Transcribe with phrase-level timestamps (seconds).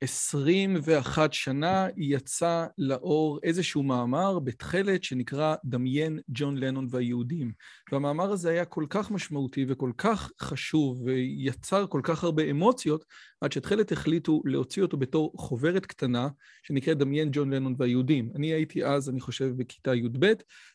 [0.00, 7.52] 21 שנה יצא לאור איזשהו מאמר בתכלת שנקרא דמיין ג'ון לנון והיהודים.
[7.92, 13.04] והמאמר הזה היה כל כך משמעותי וכל כך חשוב ויצר כל כך הרבה אמוציות,
[13.40, 16.28] עד שתכלת החליטו להוציא אותו בתור חוברת קטנה
[16.62, 18.30] שנקראת דמיין ג'ון לנון והיהודים.
[18.36, 20.32] אני הייתי אז, אני חושב, בכיתה י"ב,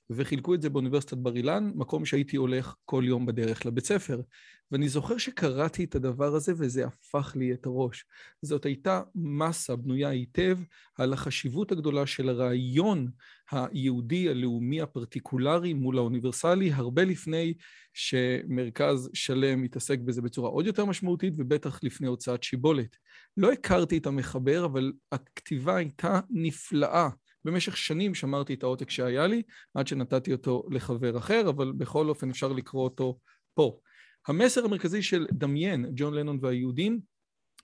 [0.10, 4.22] וחילקו את זה באוניברסיטת בר אילן, מקום שהייתי הולך כל יום בדרך לבית ספר.
[4.74, 8.06] ואני זוכר שקראתי את הדבר הזה וזה הפך לי את הראש.
[8.42, 10.58] זאת הייתה מסה בנויה היטב
[10.98, 13.08] על החשיבות הגדולה של הרעיון
[13.52, 17.54] היהודי הלאומי הפרטיקולרי מול האוניברסלי, הרבה לפני
[17.94, 22.98] שמרכז שלם התעסק בזה בצורה עוד יותר משמעותית, ובטח לפני הוצאת שיבולת.
[23.38, 27.10] לא הכרתי את המחבר, אבל הכתיבה הייתה נפלאה.
[27.46, 29.42] במשך שנים שמרתי את העותק שהיה לי,
[29.74, 33.20] עד שנתתי אותו לחבר אחר, אבל בכל אופן אפשר לקרוא אותו
[33.54, 33.80] פה.
[34.28, 37.00] המסר המרכזי של דמיין, ג'ון לנון והיהודים,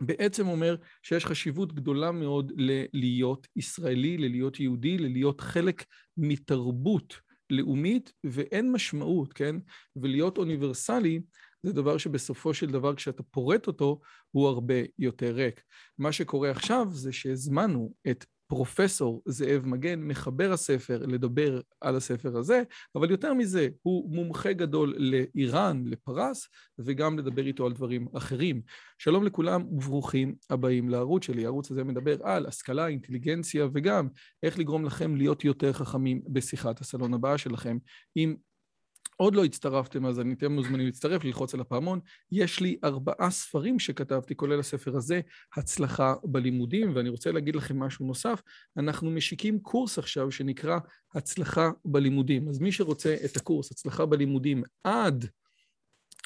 [0.01, 5.85] בעצם אומר שיש חשיבות גדולה מאוד ללהיות ישראלי, ללהיות יהודי, ללהיות חלק
[6.17, 7.15] מתרבות
[7.49, 9.55] לאומית, ואין משמעות, כן?
[9.95, 11.21] ולהיות אוניברסלי
[11.63, 13.99] זה דבר שבסופו של דבר כשאתה פורט אותו,
[14.31, 15.61] הוא הרבה יותר ריק.
[15.97, 22.63] מה שקורה עכשיו זה שהזמנו את פרופסור זאב מגן, מחבר הספר, לדבר על הספר הזה,
[22.95, 26.47] אבל יותר מזה, הוא מומחה גדול לאיראן, לפרס,
[26.79, 28.61] וגם לדבר איתו על דברים אחרים.
[28.97, 31.45] שלום לכולם וברוכים הבאים לערוץ שלי.
[31.45, 34.07] הערוץ הזה מדבר על השכלה, אינטליגנציה, וגם
[34.43, 37.77] איך לגרום לכם להיות יותר חכמים בשיחת הסלון הבאה שלכם.
[38.17, 38.35] אם
[39.21, 41.99] עוד לא הצטרפתם, אז אני אתם מוזמנים להצטרף, ללחוץ על הפעמון.
[42.31, 45.21] יש לי ארבעה ספרים שכתבתי, כולל הספר הזה,
[45.57, 48.41] הצלחה בלימודים, ואני רוצה להגיד לכם משהו נוסף.
[48.77, 50.79] אנחנו משיקים קורס עכשיו שנקרא
[51.15, 52.49] הצלחה בלימודים.
[52.49, 55.25] אז מי שרוצה את הקורס הצלחה בלימודים עד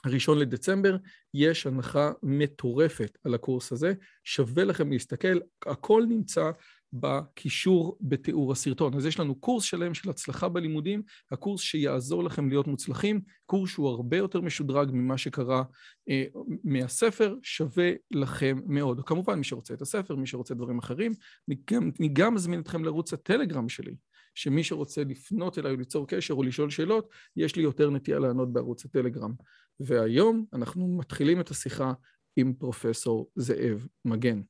[0.04, 0.98] הראשון לדצמבר,
[1.34, 3.94] יש הנחה מטורפת על הקורס הזה.
[4.24, 6.52] שווה לכם להסתכל, הכל נמצא
[6.94, 8.94] בקישור בתיאור הסרטון.
[8.94, 13.90] אז יש לנו קורס שלם של הצלחה בלימודים, הקורס שיעזור לכם להיות מוצלחים, קורס שהוא
[13.90, 15.64] הרבה יותר משודרג ממה שקרה
[16.10, 16.24] אה,
[16.64, 19.02] מהספר, שווה לכם מאוד.
[19.06, 21.12] כמובן, מי שרוצה את הספר, מי שרוצה דברים אחרים,
[21.50, 23.96] אני גם, אני גם מזמין אתכם לערוץ הטלגרם שלי,
[24.36, 28.86] שמי שרוצה לפנות אליי ליצור קשר או לשאול שאלות, יש לי יותר נטייה לענות בערוץ
[28.86, 29.34] הטלגרם.
[29.80, 31.94] והיום אנחנו מתחילים את השיחה
[32.36, 34.42] עם פרופסור זאב מגן.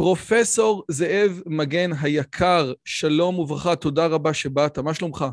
[0.00, 5.24] פרופסור זאב מגן היקר, שלום וברכה, תודה רבה שבאת, מה שלומך?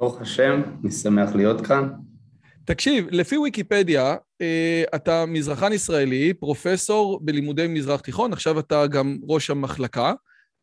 [0.00, 1.88] ברוך השם, אני שמח להיות כאן.
[2.64, 9.50] תקשיב, לפי ויקיפדיה, אה, אתה מזרחן ישראלי, פרופסור בלימודי מזרח תיכון, עכשיו אתה גם ראש
[9.50, 10.12] המחלקה.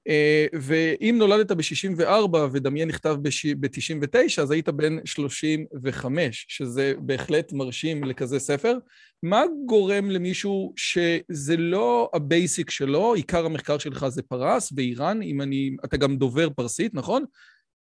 [0.07, 8.39] אה, ואם נולדת ב-64 ודמיין נכתב ב-99, אז היית בן 35, שזה בהחלט מרשים לכזה
[8.39, 8.77] ספר.
[9.23, 15.41] מה גורם למישהו שזה לא ה basic שלו, עיקר המחקר שלך זה פרס ואיראן, אם
[15.41, 15.71] אני...
[15.85, 17.25] אתה גם דובר פרסית, נכון?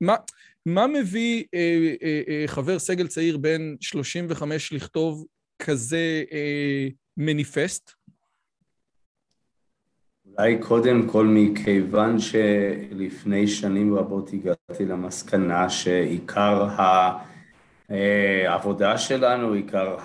[0.01, 0.15] מה,
[0.65, 5.25] מה מביא אה, אה, אה, חבר סגל צעיר בן 35 לכתוב
[5.59, 7.91] כזה אה, מניפסט?
[10.35, 16.67] אולי קודם כל מכיוון שלפני שנים רבות הגעתי למסקנה שעיקר
[17.89, 19.97] העבודה שלנו, עיקר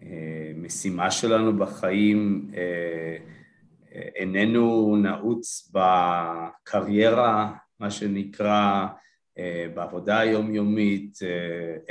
[0.00, 2.50] המשימה שלנו בחיים
[3.92, 8.86] איננו נעוץ בקריירה, מה שנקרא,
[9.74, 11.18] בעבודה היומיומית,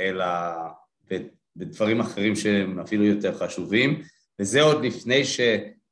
[0.00, 0.26] אלא
[1.56, 4.00] בדברים אחרים שהם אפילו יותר חשובים,
[4.40, 5.40] וזה עוד לפני ש...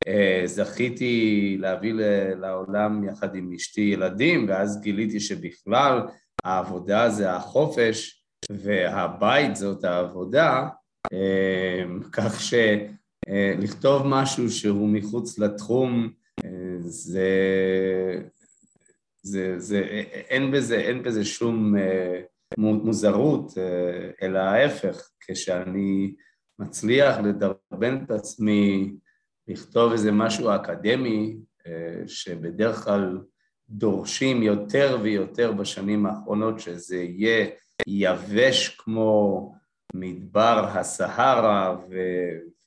[0.07, 1.95] אה, זכיתי להביא
[2.41, 6.01] לעולם יחד עם אשתי ילדים, ואז גיליתי שבכלל
[6.45, 10.69] העבודה זה החופש והבית זאת העבודה,
[11.13, 16.11] אה, כך שלכתוב משהו שהוא מחוץ לתחום
[16.81, 17.29] זה,
[19.23, 19.79] זה, זה,
[20.29, 21.75] אין בזה, אין בזה שום
[22.59, 23.53] מוזרות,
[24.23, 26.15] אלא ההפך, כשאני
[26.59, 28.93] מצליח לדרבן את עצמי
[29.49, 31.37] לכתוב איזה משהו אקדמי,
[32.07, 33.19] שבדרך כלל
[33.71, 37.47] דורשים יותר ויותר בשנים האחרונות שזה יהיה
[37.87, 39.53] יבש כמו
[39.95, 41.77] מדבר הסהרה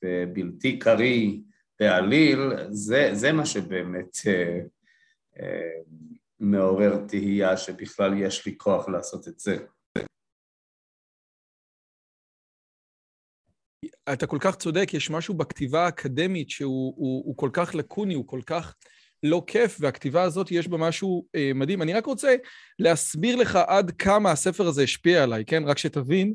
[0.02, 1.38] ובלתי קריא
[1.80, 2.38] בעליל,
[2.70, 4.60] זה, זה מה שבאמת אה,
[5.40, 5.80] אה,
[6.40, 9.56] מעורר תהייה שבכלל יש לי כוח לעשות את זה.
[14.12, 18.26] אתה כל כך צודק, יש משהו בכתיבה האקדמית שהוא הוא, הוא כל כך לקוני, הוא
[18.26, 18.74] כל כך
[19.22, 21.82] לא כיף, והכתיבה הזאת יש בה משהו אה, מדהים.
[21.82, 22.34] אני רק רוצה
[22.78, 25.62] להסביר לך עד כמה הספר הזה השפיע עליי, כן?
[25.66, 26.34] רק שתבין.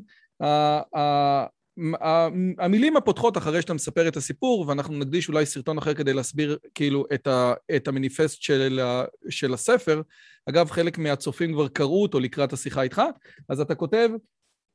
[2.58, 7.04] המילים הפותחות אחרי שאתה מספר את הסיפור, ואנחנו נקדיש אולי סרטון אחר כדי להסביר כאילו
[7.14, 8.80] את, ה, את המניפסט של,
[9.28, 10.02] של הספר.
[10.48, 13.02] אגב, חלק מהצופים כבר קראו אותו לקראת השיחה איתך,
[13.48, 14.08] אז אתה כותב,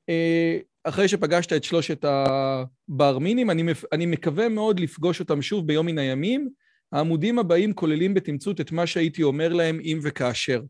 [0.10, 5.98] אה, אחרי שפגשת את שלושת הברמינים, אני, אני מקווה מאוד לפגוש אותם שוב ביום מן
[5.98, 6.50] הימים.
[6.92, 10.62] העמודים הבאים כוללים בתמצות את מה שהייתי אומר להם אם וכאשר.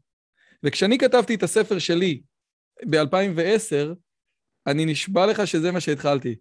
[0.64, 2.22] וכשאני כתבתי את הספר שלי
[2.90, 3.96] ב-2010,
[4.68, 6.36] אני נשבע לך שזה מה שהתחלתי.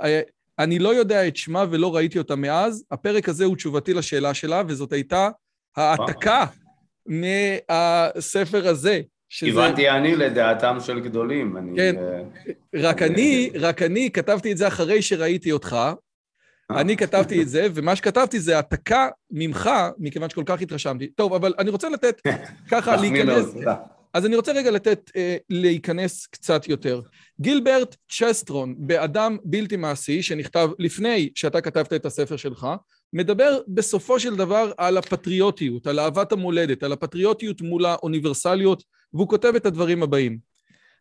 [0.00, 0.20] אה,
[0.58, 2.84] אני לא יודע את שמה ולא ראיתי אותה מאז.
[2.90, 5.28] הפרק הזה הוא תשובתי לשאלה שלה, וזאת הייתה
[5.76, 6.44] העתקה
[7.06, 9.00] מהספר הזה.
[9.42, 11.56] הבנתי אני לדעתם של גדולים.
[11.56, 12.50] אני, כן, uh...
[12.74, 15.76] רק אני, רק אני כתבתי את זה אחרי שראיתי אותך.
[16.70, 16.80] אה.
[16.80, 21.06] אני כתבתי את זה, ומה שכתבתי זה העתקה ממך, מכיוון שכל כך התרשמתי.
[21.06, 22.20] טוב, אבל אני רוצה לתת
[22.70, 23.44] ככה להיכנס...
[24.14, 27.00] אז אני רוצה רגע לתת, אה, להיכנס קצת יותר.
[27.40, 32.66] גילברט צ'סטרון, באדם בלתי מעשי, שנכתב לפני שאתה כתבת את הספר שלך,
[33.12, 38.82] מדבר בסופו של דבר על הפטריוטיות, על אהבת המולדת, על הפטריוטיות מול האוניברסליות,
[39.14, 40.38] והוא כותב את הדברים הבאים.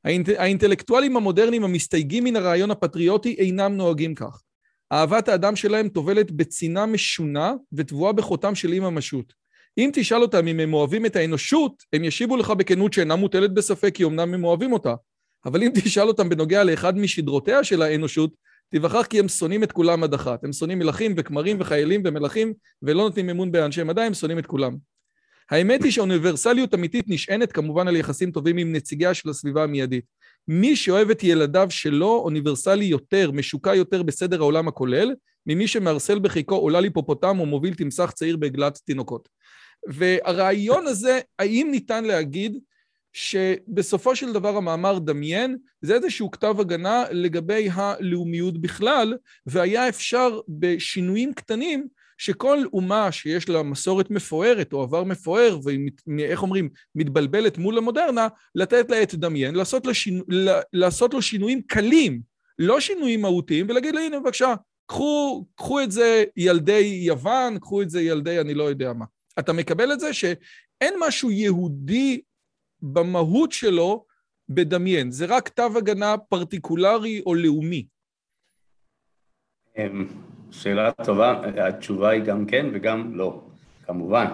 [0.06, 0.30] האינט...
[0.30, 4.42] האינטלקטואלים המודרניים המסתייגים מן הרעיון הפטריוטי אינם נוהגים כך.
[4.92, 9.33] אהבת האדם שלהם טובלת בצנעה משונה וטבועה בחותם של אי ממשות.
[9.77, 13.95] אם תשאל אותם אם הם אוהבים את האנושות, הם ישיבו לך בכנות שאינה מוטלת בספק
[13.95, 14.95] כי אמנם הם אוהבים אותה.
[15.45, 18.31] אבל אם תשאל אותם בנוגע לאחד משדרותיה של האנושות,
[18.69, 20.44] תיווכח כי הם שונאים את כולם עד אחת.
[20.44, 24.77] הם שונאים מלכים וכמרים וחיילים ומלכים, ולא נותנים אמון באנשי מדע, הם שונאים את כולם.
[25.51, 30.05] האמת היא שאוניברסליות אמיתית נשענת כמובן על יחסים טובים עם נציגיה של הסביבה המיידית.
[30.47, 35.15] מי שאוהב את ילדיו שלו אוניברסלי יותר, משוקע יותר בסדר העולם הכולל,
[35.45, 39.29] ממי שמארסל בחיקו עולה ליפופוטם או מוביל תמסך צעיר בעגלת תינוקות.
[39.88, 42.57] והרעיון הזה, האם ניתן להגיד
[43.13, 51.33] שבסופו של דבר המאמר דמיין, זה איזשהו כתב הגנה לגבי הלאומיות בכלל, והיה אפשר בשינויים
[51.33, 51.88] קטנים
[52.18, 55.60] שכל אומה שיש לה מסורת מפוארת או עבר מפואר,
[56.18, 60.24] ואיך אומרים, מתבלבלת מול המודרנה, לתת לה את דמיין, לעשות לו, שינו,
[60.74, 62.22] לעשות לו שינויים קלים,
[62.60, 64.54] לא שינויים מהותיים, ולהגיד לה, הנה בבקשה,
[64.86, 69.06] קחו, קחו את זה ילדי יוון, קחו את זה ילדי אני לא יודע מה.
[69.40, 72.22] אתה מקבל את זה שאין משהו יהודי
[72.81, 74.06] במהות שלו
[74.50, 77.86] בדמיין, זה רק כתב הגנה פרטיקולרי או לאומי.
[80.51, 83.41] שאלה טובה, התשובה היא גם כן וגם לא,
[83.85, 84.25] כמובן.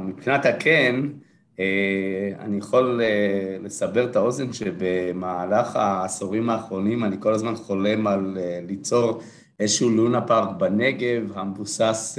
[0.00, 1.00] מבחינת הכן,
[1.60, 8.38] אה, אני יכול אה, לסבר את האוזן שבמהלך העשורים האחרונים אני כל הזמן חולם על
[8.40, 9.20] אה, ליצור
[9.60, 12.18] איזשהו לונה פארק בנגב המבוסס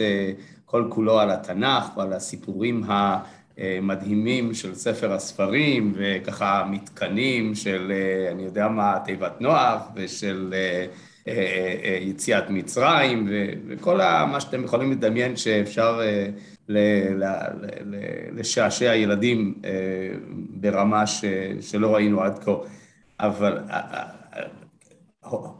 [0.65, 2.83] כל כולו על התנ"ך ועל הסיפורים
[3.57, 7.91] המדהימים של ספר הספרים, וככה מתקנים של,
[8.31, 10.53] אני יודע מה, תיבת נוח, ושל
[12.01, 13.29] יציאת מצרים,
[13.67, 13.97] וכל
[14.31, 16.01] מה שאתם יכולים לדמיין שאפשר
[18.31, 19.61] לשעשע ילדים
[20.49, 21.03] ברמה
[21.61, 22.51] שלא ראינו עד כה.
[23.19, 23.57] אבל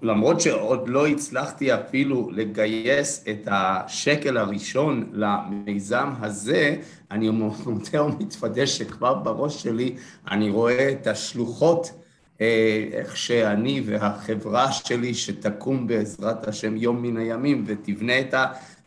[0.02, 6.76] למרות שעוד לא הצלחתי אפילו לגייס את השקל הראשון למיזם הזה,
[7.12, 9.96] אני מודה ומתוודה שכבר בראש שלי
[10.32, 11.97] אני רואה את השלוחות, אה,
[12.40, 18.34] איך שאני והחברה שלי שתקום בעזרת השם יום מן הימים ותבנה את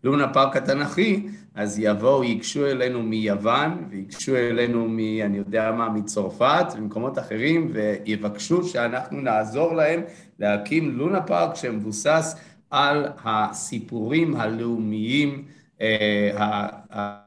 [0.05, 4.99] הלונה פארק התנ"כי, אז יבואו, ייגשו אלינו מיוון, וייגשו אלינו מ...
[4.99, 10.01] אני יודע מה, מצרפת ומקומות אחרים, ויבקשו שאנחנו נעזור להם
[10.39, 12.37] להקים לונה פארק שמבוסס
[12.71, 15.45] על הסיפורים הלאומיים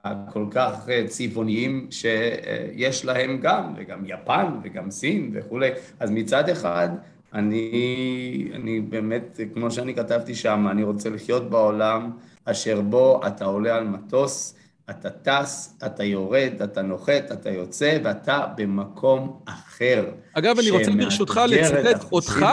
[0.04, 5.70] הכל כך צבעוניים שיש להם גם, וגם יפן וגם סין וכולי.
[6.00, 6.90] אז מצד אחד,
[7.34, 12.12] אני, אני באמת, כמו שאני כתבתי שם, אני רוצה לחיות בעולם
[12.46, 14.56] אשר בו אתה עולה על מטוס,
[14.90, 20.06] אתה טס, אתה יורד, אתה נוחת, אתה יוצא, ואתה במקום אחר.
[20.34, 22.46] אגב, אני רוצה ברשותך לצטט אותך.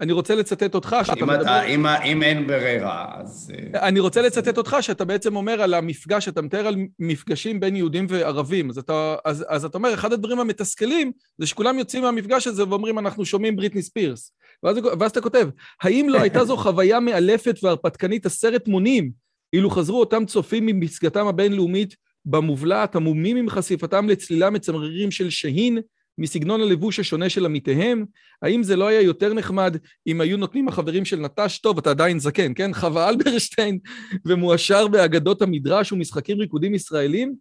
[0.00, 1.42] אני רוצה לצטט אותך, שאתה אם, מדבר...
[1.42, 3.52] אתה, אם, אם אין ברירה, אז...
[3.74, 7.76] אה, אני רוצה לצטט אותך, שאתה בעצם אומר על המפגש, אתה מתאר על מפגשים בין
[7.76, 8.70] יהודים וערבים.
[8.70, 12.98] אז אתה, אז, אז אתה אומר, אחד הדברים המתסכלים זה שכולם יוצאים מהמפגש הזה ואומרים,
[12.98, 14.32] אנחנו שומעים בריטני ספירס.
[14.62, 15.48] ואז, ואז אתה כותב,
[15.82, 19.10] האם לא הייתה זו חוויה מאלפת והרפתקנית עשרת מונים,
[19.52, 25.78] אילו חזרו אותם צופים מפסגתם הבינלאומית במובלעת, המומים עם חשיפתם לצלילה מצמררים של שהין,
[26.18, 28.04] מסגנון הלבוש השונה של עמיתיהם?
[28.42, 32.18] האם זה לא היה יותר נחמד אם היו נותנים החברים של נטש, טוב, אתה עדיין
[32.18, 32.74] זקן, כן?
[32.74, 33.78] חווה אלברשטיין
[34.26, 37.34] ומואשר באגדות המדרש ומשחקים ריקודים ישראלים?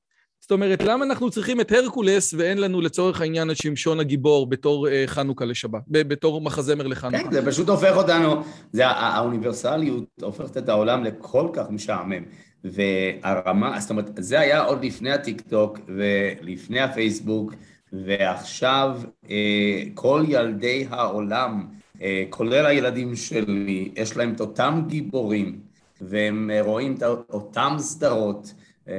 [0.44, 4.88] זאת אומרת, למה אנחנו צריכים את הרקולס ואין לנו לצורך העניין את שמשון הגיבור בתור
[4.90, 7.24] אה, חנוכה לשבת, בתור מחזמר לחנוכה?
[7.24, 12.24] כן, זה פשוט הופך אותנו, זה האוניברסליות הופכת את העולם לכל כך משעמם.
[12.64, 17.54] והרמה, זאת אומרת, זה היה עוד לפני הטיקטוק ולפני הפייסבוק,
[17.94, 21.68] ועכשיו אה, כל ילדי העולם,
[22.02, 25.60] אה, כולל הילדים שלי, יש להם את אותם גיבורים,
[26.02, 28.54] והם רואים את אותם סדרות,
[28.88, 28.94] אה,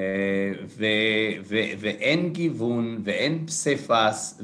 [0.78, 4.42] ו- ו- ואין גיוון ואין פסיפס,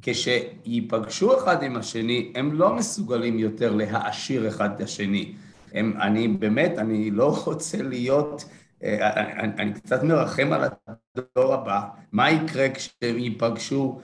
[0.00, 5.32] וכשייפגשו אחד עם השני, הם לא מסוגלים יותר להעשיר אחד את השני.
[5.74, 8.44] הם, אני באמת, אני לא רוצה להיות...
[8.82, 11.80] אני, אני קצת מרחם על הדור הבא,
[12.12, 14.00] מה יקרה כשהם ייפגשו,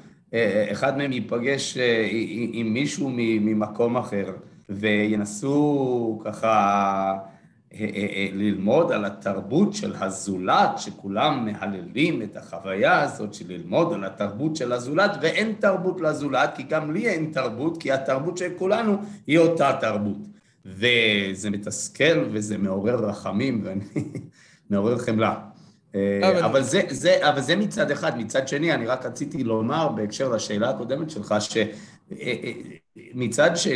[0.73, 2.09] אחד מהם ייפגש אה,
[2.53, 4.33] עם מישהו ממקום אחר
[4.69, 7.19] וינסו ככה
[7.75, 14.05] אה, אה, ללמוד על התרבות של הזולת, שכולם מהללים את החוויה הזאת של ללמוד על
[14.05, 18.97] התרבות של הזולת, ואין תרבות לזולת, כי גם לי אין תרבות, כי התרבות של כולנו
[19.27, 20.19] היא אותה תרבות.
[20.65, 23.85] וזה מתסכל וזה מעורר רחמים, ואני
[24.71, 25.35] מעורר חמלה.
[25.95, 28.19] אה, אבל זה, זה, אבל זה מצד אחד.
[28.19, 31.35] מצד שני, אני רק רציתי לומר בהקשר לשאלה הקודמת שלך,
[32.11, 33.69] שמצד ש...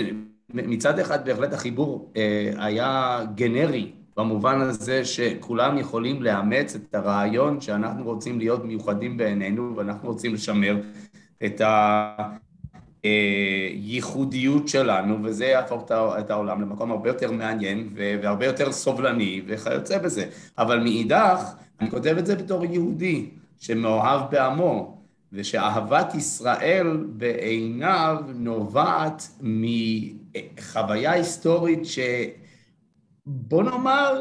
[0.55, 8.05] מצד אחד בהחלט החיבור אה, היה גנרי, במובן הזה שכולם יכולים לאמץ את הרעיון שאנחנו
[8.05, 10.77] רוצים להיות מיוחדים בעינינו ואנחנו רוצים לשמר
[11.45, 12.17] את ה...
[13.05, 20.27] הייחודיות שלנו, וזה יהפוך את העולם למקום הרבה יותר מעניין והרבה יותר סובלני וכיוצא בזה.
[20.59, 31.13] אבל מאידך, אני כותב את זה בתור יהודי שמאוהב בעמו, ושאהבת ישראל בעיניו נובעת מחוויה
[31.13, 34.21] היסטורית שבוא נאמר,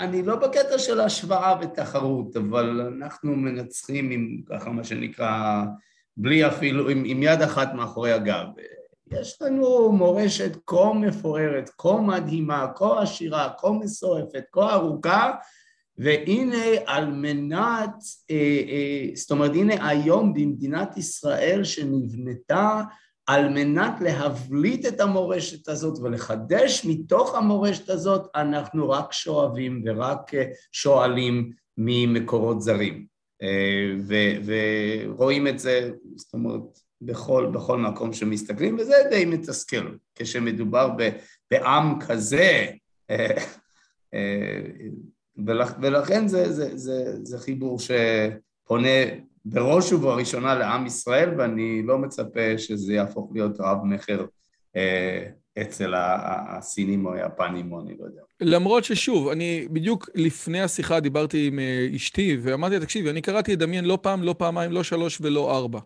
[0.00, 5.64] אני לא בקטע של השוואה ותחרות, אבל אנחנו מנצחים עם ככה מה שנקרא
[6.16, 8.46] בלי אפילו, עם, עם יד אחת מאחורי הגב.
[9.12, 15.32] יש לנו מורשת כה מפוארת, כה מדהימה, כה עשירה, כה מסועפת, כה ארוכה,
[15.98, 17.94] והנה על מנת,
[18.30, 18.36] אה,
[18.68, 22.82] אה, זאת אומרת, הנה היום במדינת ישראל שנבנתה
[23.26, 30.44] על מנת להבליט את המורשת הזאת ולחדש מתוך המורשת הזאת, אנחנו רק שואבים ורק אה,
[30.72, 33.11] שואלים ממקורות זרים.
[34.44, 36.60] ורואים את זה, זאת אומרת,
[37.00, 40.90] בכל, בכל מקום שמסתכלים, וזה די מתסכל, כשמדובר
[41.50, 42.66] בעם כזה,
[45.80, 48.88] ולכן זה, זה, זה, זה חיבור שפונה
[49.44, 54.26] בראש ובראשונה לעם ישראל, ואני לא מצפה שזה יהפוך להיות רב-מכר
[55.60, 58.20] אצל הסינים או היפנים או אני לא יודע.
[58.40, 63.54] למרות ששוב, אני בדיוק לפני השיחה דיברתי עם אה, אשתי ואמרתי לה, תקשיבי, אני קראתי
[63.54, 65.80] את דמיין לא פעם, לא פעמיים, לא שלוש ולא ארבע.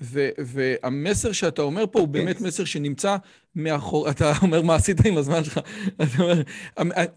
[0.00, 3.16] ו- והמסר שאתה אומר פה הוא באמת מסר שנמצא
[3.54, 5.58] מאחור, אתה אומר מה עשית עם הזמן שלך,
[6.02, 6.42] אתה אומר,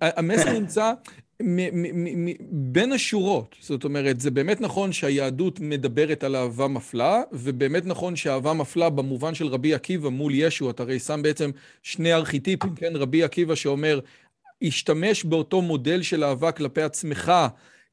[0.02, 0.94] המסר נמצא
[2.52, 8.54] בין השורות, זאת אומרת, זה באמת נכון שהיהדות מדברת על אהבה מפלה, ובאמת נכון שאהבה
[8.54, 11.52] מפלה במובן של רבי עקיבא מול ישו, אתה הרי שם בעצם
[11.84, 12.96] שני ארכיטיפים, כן?
[12.96, 14.00] רבי עקיבא שאומר,
[14.62, 17.32] השתמש באותו מודל של אהבה כלפי עצמך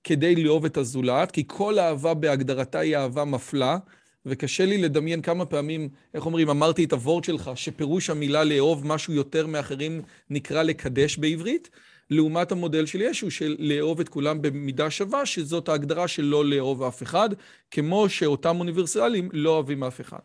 [0.04, 3.78] כדי לאהוב את הזולת, כי כל אהבה בהגדרתה היא אהבה מפלה,
[4.26, 9.14] וקשה לי לדמיין כמה פעמים, איך אומרים, אמרתי את הוורד שלך, שפירוש המילה לאהוב משהו
[9.14, 11.70] יותר מאחרים נקרא לקדש בעברית.
[12.12, 16.82] לעומת המודל של ישו, של לאהוב את כולם במידה שווה, שזאת ההגדרה של לא לאהוב
[16.82, 17.28] אף אחד,
[17.70, 20.18] כמו שאותם אוניברסליים לא אוהבים אף אחד.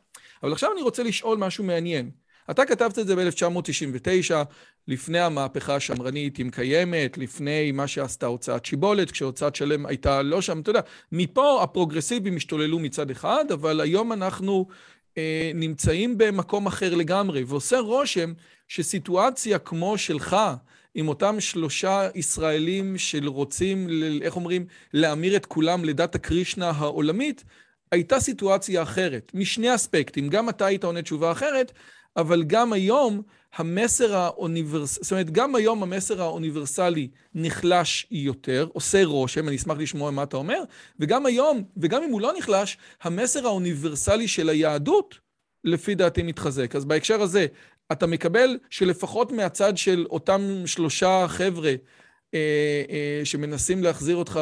[0.43, 2.11] אבל עכשיו אני רוצה לשאול משהו מעניין.
[2.51, 4.33] אתה כתבת את זה ב-1999,
[4.87, 10.59] לפני המהפכה השמרנית, אם קיימת, לפני מה שעשתה הוצאת שיבולת, כשהוצאת שלם הייתה לא שם,
[10.59, 14.67] אתה יודע, מפה הפרוגרסיבים השתוללו מצד אחד, אבל היום אנחנו
[15.17, 18.33] אה, נמצאים במקום אחר לגמרי, ועושה רושם
[18.67, 20.35] שסיטואציה כמו שלך,
[20.97, 23.87] עם אותם שלושה ישראלים שרוצים,
[24.21, 27.43] איך אומרים, להמיר את כולם לדת הקרישנה העולמית,
[27.91, 30.29] הייתה סיטואציה אחרת, משני אספקטים.
[30.29, 31.71] גם אתה היית עונה תשובה אחרת,
[32.17, 33.21] אבל גם היום
[33.55, 40.11] המסר האוניברסלי, זאת אומרת, גם היום המסר האוניברסלי נחלש יותר, עושה רושם, אני אשמח לשמוע
[40.11, 40.61] מה אתה אומר,
[40.99, 45.19] וגם היום, וגם אם הוא לא נחלש, המסר האוניברסלי של היהדות,
[45.63, 46.75] לפי דעתי מתחזק.
[46.75, 47.45] אז בהקשר הזה,
[47.91, 51.73] אתה מקבל שלפחות מהצד של אותם שלושה חבר'ה
[52.33, 54.39] אה, אה, שמנסים להחזיר אותך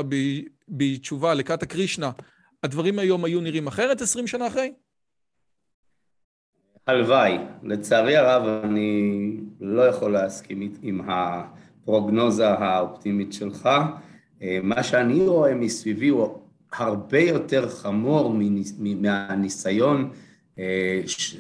[0.69, 2.11] בתשובה לקאטה קרישנה,
[2.63, 4.73] הדברים היום היו נראים אחרת עשרים שנה אחרי?
[6.87, 7.37] הלוואי.
[7.63, 13.69] לצערי הרב, אני לא יכול להסכים עם הפרוגנוזה האופטימית שלך.
[14.41, 16.39] אה, מה שאני רואה מסביבי הוא
[16.73, 18.35] הרבה יותר חמור
[18.77, 20.11] מהניסיון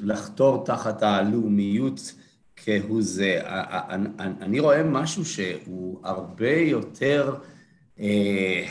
[0.01, 2.13] לחתור תחת הלאומיות
[2.55, 3.39] כהוא זה.
[4.41, 7.35] אני רואה משהו שהוא הרבה יותר
[7.99, 8.65] אה,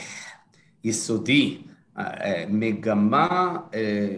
[0.85, 1.59] יסודי,
[1.99, 4.17] אה, מגמה, אה,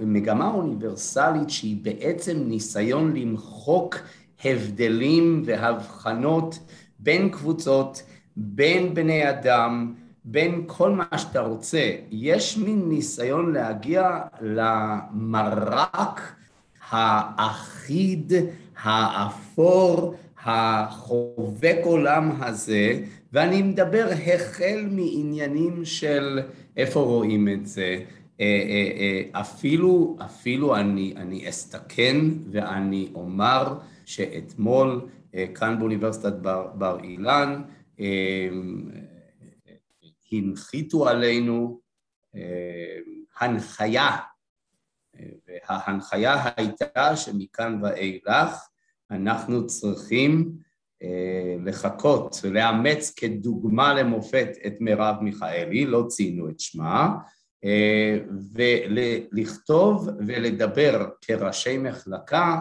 [0.00, 3.96] מגמה אוניברסלית שהיא בעצם ניסיון למחוק
[4.44, 6.58] הבדלים והבחנות
[6.98, 8.02] בין קבוצות,
[8.36, 9.94] בין בני אדם,
[10.26, 11.90] בין כל מה שאתה רוצה.
[12.10, 16.20] יש מין ניסיון להגיע למרק
[16.90, 18.32] האחיד,
[18.82, 20.14] האפור,
[20.44, 23.00] החובק עולם הזה,
[23.32, 26.40] ואני מדבר החל מעניינים של
[26.76, 27.96] איפה רואים את זה.
[28.40, 32.16] אה, אה, אה, אפילו, אפילו אני, אני אסתכן
[32.50, 35.00] ואני אומר שאתמול
[35.54, 37.62] כאן באוניברסיטת בר, בר אילן
[40.32, 41.80] הנחיתו עלינו
[43.40, 44.16] הנחיה
[45.48, 48.68] וההנחיה הייתה שמכאן ואילך
[49.10, 50.52] אנחנו צריכים
[51.02, 57.14] אה, לחכות ולאמץ כדוגמה למופת את מרב מיכאלי, לא ציינו את שמה,
[57.64, 58.18] אה,
[58.54, 62.60] ולכתוב ולדבר כראשי מחלקה,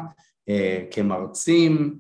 [0.50, 2.00] אה, כמרצים,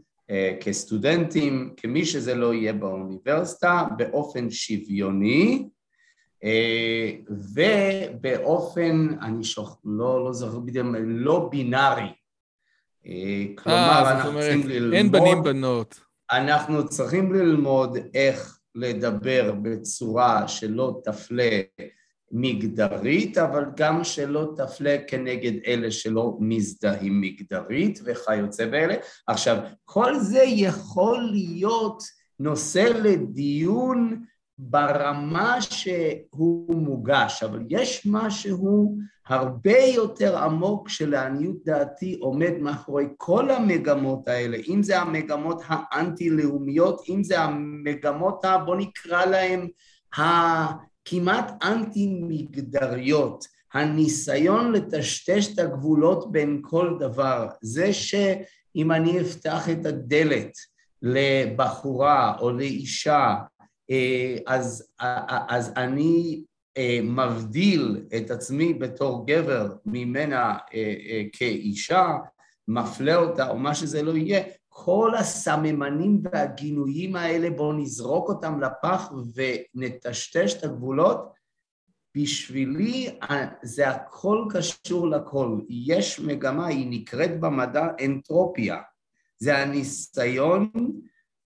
[0.62, 5.68] כסטודנטים, כמי שזה לא יהיה באוניברסיטה, באופן שוויוני,
[6.44, 9.78] אה, ובאופן, אני שוכ...
[9.86, 12.14] לא, לא זוכר בדיוק, לא בינארי.
[13.06, 14.94] אה, כלומר, 아, אנחנו אומרת, צריכים ללמוד...
[14.94, 16.00] אין בנים בנות.
[16.32, 21.62] אנחנו צריכים ללמוד איך לדבר בצורה שלא תפלה
[22.32, 28.96] מגדרית, אבל גם שלא תפלה כנגד אלה שלא מזדהים מגדרית וכיוצא באלה.
[29.28, 32.04] עכשיו, כל זה יכול להיות
[32.40, 34.24] נושא לדיון
[34.58, 44.28] ברמה שהוא מוגש, אבל יש משהו הרבה יותר עמוק שלעניות דעתי עומד מאחורי כל המגמות
[44.28, 49.68] האלה, אם זה המגמות האנטי-לאומיות, אם זה המגמות, ה, בוא נקרא להן,
[51.06, 60.52] הכמעט אנטי-מגדריות, הניסיון לטשטש את הגבולות בין כל דבר, זה שאם אני אפתח את הדלת
[61.02, 63.36] לבחורה או לאישה
[63.92, 64.92] אה, אז,
[65.50, 66.44] אז אני
[66.78, 72.18] אה, מבדיל את עצמי בתור גבר ממנה אה, כאישה,
[72.68, 74.44] מפלה אותה או מה שזה לא יהיה,
[74.78, 81.34] כל הסממנים והגינויים האלה בואו נזרוק אותם לפח ונטשטש את הגבולות,
[82.18, 83.20] בשבילי
[83.64, 85.60] זה הכל קשור לכל.
[85.70, 88.78] יש מגמה, היא נקראת במדע אנטרופיה.
[89.38, 90.72] זה הניסיון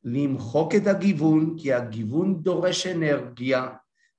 [0.04, 3.68] למחוק את הגיוון, כי הגיוון דורש אנרגיה,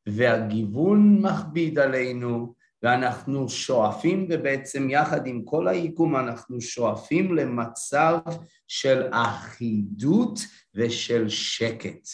[0.07, 8.19] והגיוון מכביד עלינו, ואנחנו שואפים, ובעצם יחד עם כל היקום אנחנו שואפים למצב
[8.69, 10.41] של אחידות
[10.75, 12.09] ושל שקט.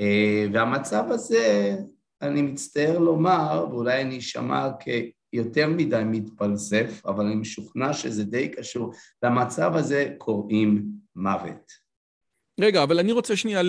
[0.00, 1.76] אה, והמצב הזה,
[2.22, 8.92] אני מצטער לומר, ואולי אני אשמע כיותר מדי מתפלסף, אבל אני משוכנע שזה די קשור,
[9.22, 10.86] למצב הזה קוראים
[11.16, 11.79] מוות.
[12.62, 13.60] רגע, אבל אני רוצה שנייה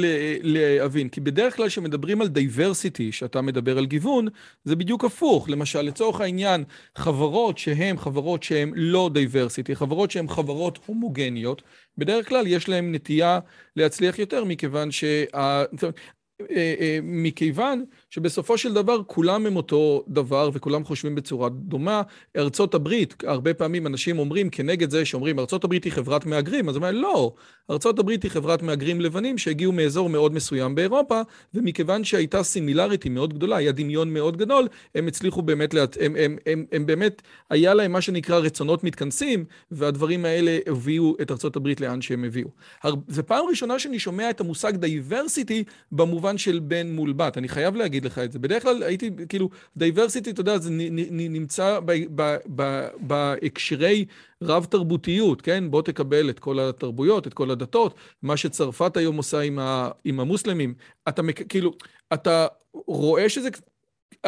[0.43, 4.27] להבין, כי בדרך כלל כשמדברים על diversity, שאתה מדבר על גיוון,
[4.63, 5.49] זה בדיוק הפוך.
[5.49, 6.63] למשל, לצורך העניין,
[6.95, 11.61] חברות שהן חברות שהן לא diversity, חברות שהן חברות הומוגניות,
[11.97, 13.39] בדרך כלל יש להן נטייה
[13.75, 15.23] להצליח יותר, מכיוון שה...
[16.51, 22.01] אה, אה, מכיוון שבסופו של דבר כולם הם אותו דבר וכולם חושבים בצורה דומה.
[22.37, 26.75] ארצות הברית, הרבה פעמים אנשים אומרים כנגד זה שאומרים ארצות הברית היא חברת מהגרים, אז
[26.75, 27.33] אומרים לא,
[27.71, 31.21] ארצות הברית היא חברת מהגרים לבנים שהגיעו מאזור מאוד מסוים באירופה,
[31.53, 35.85] ומכיוון שהייתה סימילריטי מאוד גדולה, היה דמיון מאוד גדול, הם הצליחו באמת, לה...
[35.99, 41.31] הם, הם, הם, הם באמת, היה להם מה שנקרא רצונות מתכנסים, והדברים האלה הביאו את
[41.31, 42.49] ארצות הברית לאן שהם הביאו.
[43.07, 47.47] זו פעם ראשונה שאני שומע את המושג diversity במובן במובן של בן מול בת, אני
[47.47, 48.39] חייב להגיד לך את זה.
[48.39, 50.69] בדרך כלל הייתי, כאילו, diversity, אתה יודע, זה
[51.11, 51.79] נמצא
[52.99, 54.05] בהקשרי
[54.41, 55.71] רב-תרבותיות, כן?
[55.71, 59.39] בוא תקבל את כל התרבויות, את כל הדתות, מה שצרפת היום עושה
[60.05, 60.73] עם המוסלמים.
[61.09, 61.73] אתה, כאילו,
[62.13, 63.49] אתה רואה שזה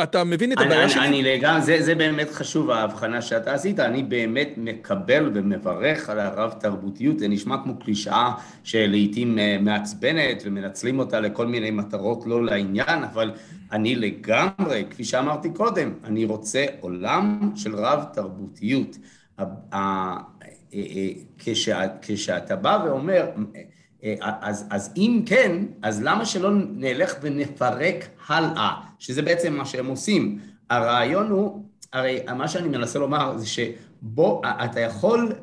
[0.03, 1.07] אתה מבין את הבעיה שלי?
[1.07, 6.53] אני לגמרי, זה, זה באמת חשוב ההבחנה שאתה עשית, אני באמת מקבל ומברך על הרב
[6.59, 8.31] תרבותיות, זה נשמע כמו קלישאה
[8.63, 13.31] שלעיתים אה, מעצבנת ומנצלים אותה לכל מיני מטרות לא לעניין, אבל
[13.71, 18.97] אני לגמרי, כפי שאמרתי קודם, אני רוצה עולם של רב תרבותיות.
[19.39, 20.15] אה, אה,
[22.01, 23.25] כשאתה בא ואומר,
[24.21, 30.39] אז, אז אם כן, אז למה שלא נלך ונפרק הלאה, שזה בעצם מה שהם עושים.
[30.69, 35.33] הרעיון הוא, הרי מה שאני מנסה לומר זה שבוא, אתה יכול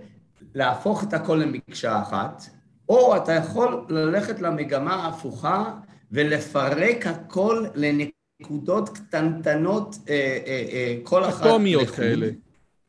[0.55, 2.45] להפוך את הכל למקשה אחת,
[2.89, 5.75] או אתה יכול ללכת למגמה ההפוכה
[6.13, 11.47] ולפרק הכל לנקודות קטנטנות, אה, אה, כל אחת...
[11.47, 12.29] אטומיות כאלה.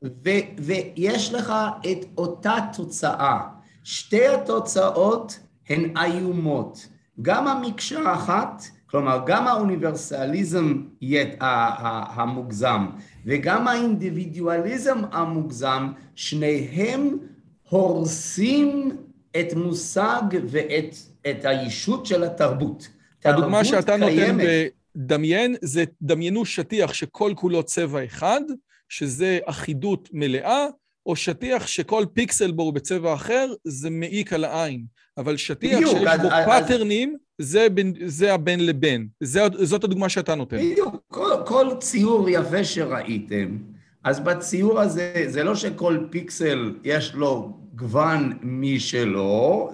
[0.04, 1.54] ו, ויש לך
[1.92, 3.40] את אותה תוצאה.
[3.84, 6.88] שתי התוצאות הן איומות.
[7.22, 10.84] גם המקשה האחת, כלומר גם האוניברסליזם
[11.82, 12.86] המוגזם
[13.26, 17.18] וגם האינדיבידואליזם המוגזם, שניהם
[17.70, 18.98] הורסים
[19.40, 20.96] את מושג ואת
[21.30, 22.88] את הישות של התרבות.
[23.26, 24.38] הדוגמה שאתה נותן
[24.96, 28.42] בדמיין, זה דמיינו שטיח שכל כולו צבע אחד,
[28.90, 30.66] שזה אחידות מלאה,
[31.06, 34.86] או שטיח שכל פיקסל בו הוא בצבע אחר, זה מעיק על העין.
[35.18, 37.46] אבל שטיח בדיוק, שיש בו אז, פאטרנים, אז...
[37.46, 39.08] זה, בין, זה הבין לבין.
[39.24, 40.58] זה, זאת הדוגמה שאתה נותן.
[40.58, 43.58] בדיוק, כל, כל ציור יפה שראיתם,
[44.04, 49.72] אז בציור הזה, זה לא שכל פיקסל יש לו גוון משלו,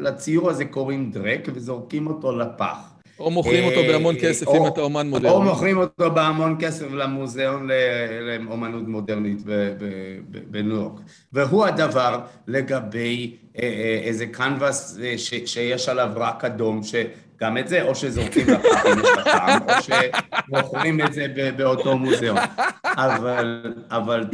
[0.00, 2.89] לציור הזה קוראים דרק וזורקים אותו לפח.
[3.20, 5.34] או מוכרים אותו בהמון אה, כסף אם אתה אומן מודרני.
[5.34, 7.68] או מוכרים אותו בהמון כסף למוזיאון
[8.20, 9.42] לאומנות מודרנית
[10.50, 11.00] בניו יורק.
[11.32, 14.98] והוא הדבר לגבי אה, אה, איזה קנבס
[15.46, 19.72] שיש עליו רק אדום, שגם את זה, או שזורקים לפח אם יש לך טעם, או
[20.48, 22.38] שמוכרים את זה באותו מוזיאון.
[23.90, 24.26] אבל,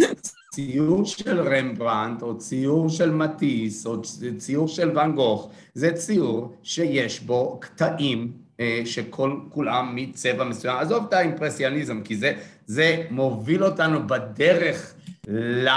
[0.51, 4.03] ציור של רמברנט, או ציור של מטיס, או
[4.38, 8.45] ציור של ואן גוך, זה ציור שיש בו קטעים
[8.84, 10.76] שכל כולם מצבע מסוים.
[10.76, 12.32] עזוב את האימפרסיוניזם, כי זה,
[12.66, 14.94] זה מוביל אותנו בדרך
[15.28, 15.68] ל...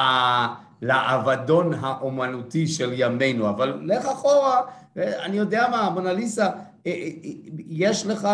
[0.81, 4.61] לאבדון האומנותי של ימינו, אבל לך אחורה,
[4.97, 6.49] אה, אני יודע מה, מונליסה,
[6.87, 7.09] אה,
[7.67, 8.27] יש לך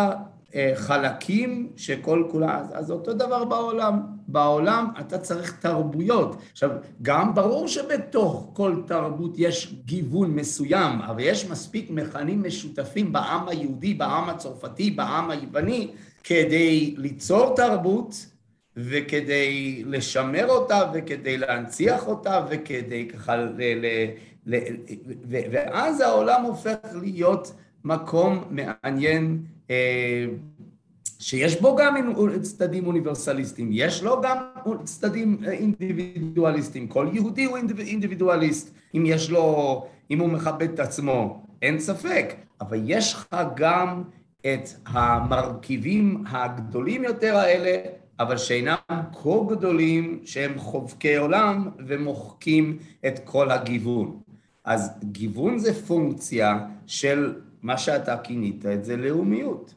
[0.54, 4.15] אה, חלקים שכל כולה, אז אותו דבר בעולם.
[4.36, 6.36] בעולם אתה צריך תרבויות.
[6.52, 6.70] עכשיו,
[7.02, 13.94] גם ברור שבתוך כל תרבות יש גיוון מסוים, אבל יש מספיק מכנים משותפים בעם היהודי,
[13.94, 15.90] בעם הצרפתי, בעם היווני,
[16.24, 18.26] כדי ליצור תרבות
[18.76, 23.50] וכדי לשמר אותה וכדי להנציח אותה וכדי ככה ל...
[23.56, 23.86] ל,
[24.46, 24.56] ל
[25.26, 27.52] ואז העולם הופך להיות
[27.84, 29.38] מקום מעניין
[29.70, 30.26] אה,
[31.18, 31.94] שיש בו גם
[32.42, 34.36] צדדים אוניברסליסטיים, יש לו גם
[34.84, 41.78] צדדים אינדיבידואליסטיים, כל יהודי הוא אינדיבידואליסט, אם יש לו, אם הוא מכבד את עצמו, אין
[41.78, 44.02] ספק, אבל יש לך גם
[44.40, 47.78] את המרכיבים הגדולים יותר האלה,
[48.20, 48.76] אבל שאינם
[49.12, 54.20] כה גדולים שהם חובקי עולם ומוחקים את כל הגיוון.
[54.64, 59.74] אז גיוון זה פונקציה של מה שאתה כינית את זה לאומיות.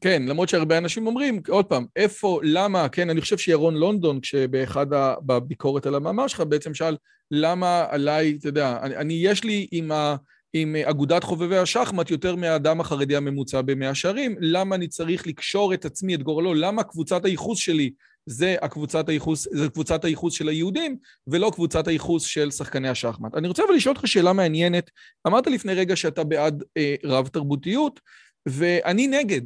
[0.00, 4.86] כן, למרות שהרבה אנשים אומרים, עוד פעם, איפה, למה, כן, אני חושב שירון לונדון, כשבאחד,
[5.26, 6.96] בביקורת על המאמר שלך, בעצם שאל,
[7.30, 10.16] למה עליי, אתה יודע, אני, אני יש לי עם, ה,
[10.52, 15.84] עם אגודת חובבי השחמט יותר מהאדם החרדי הממוצע במאה שערים, למה אני צריך לקשור את
[15.84, 17.90] עצמי, את גורלו, למה קבוצת הייחוס שלי
[18.26, 23.34] זה הקבוצת הייחוס, זה קבוצת הייחוס של היהודים, ולא קבוצת הייחוס של שחקני השחמט.
[23.34, 24.90] אני רוצה אבל לשאול אותך שאלה מעניינת.
[25.26, 28.00] אמרת לפני רגע שאתה בעד אה, רב תרבותיות,
[28.46, 29.42] ואני נגד.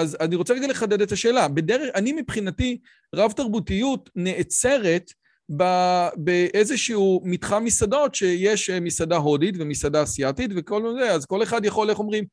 [0.00, 1.48] אז אני רוצה רגע לחדד את השאלה.
[1.48, 2.78] בדרך, אני מבחינתי,
[3.14, 5.10] רב תרבותיות נעצרת
[6.16, 11.90] באיזשהו מתחם מסעדות שיש אה, מסעדה הודית ומסעדה אסיאתית וכל זה, אז כל אחד יכול,
[11.90, 12.24] איך אומרים,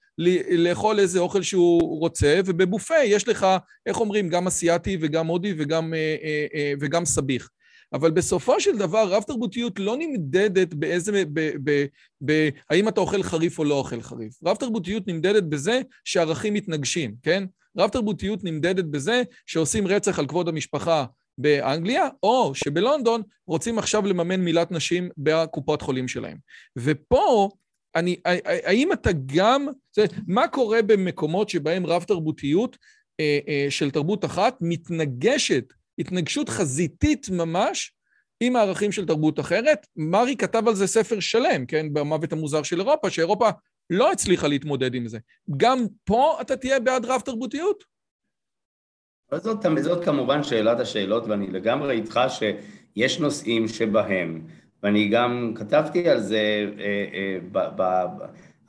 [0.51, 3.47] לאכול איזה אוכל שהוא רוצה, ובבופה יש לך,
[3.85, 6.15] איך אומרים, גם אסיאתי וגם הודי וגם, אה,
[6.53, 7.49] אה, וגם סביח.
[7.93, 11.85] אבל בסופו של דבר רב תרבותיות לא נמדדת באיזה, ב, ב,
[12.25, 14.33] ב, האם אתה אוכל חריף או לא אוכל חריף.
[14.45, 17.43] רב תרבותיות נמדדת בזה שערכים מתנגשים, כן?
[17.77, 21.05] רב תרבותיות נמדדת בזה שעושים רצח על כבוד המשפחה
[21.37, 26.37] באנגליה, או שבלונדון רוצים עכשיו לממן מילת נשים בקופות חולים שלהם.
[26.77, 27.49] ופה
[27.95, 29.67] אני, האם אתה גם,
[30.27, 32.77] מה קורה במקומות שבהם רב תרבותיות
[33.19, 37.93] אה, אה, של תרבות אחת מתנגשת, התנגשות חזיתית ממש,
[38.43, 39.87] עם הערכים של תרבות אחרת?
[39.95, 43.49] מרי כתב על זה ספר שלם, כן, במוות המוזר של אירופה, שאירופה
[43.89, 45.19] לא הצליחה להתמודד עם זה.
[45.57, 47.83] גם פה אתה תהיה בעד רב תרבותיות?
[49.31, 54.47] זאת, זאת כמובן שאלת השאלות, ואני לגמרי איתך שיש נושאים שבהם,
[54.83, 58.07] ואני גם כתבתי על זה אה, אה, ב, ב,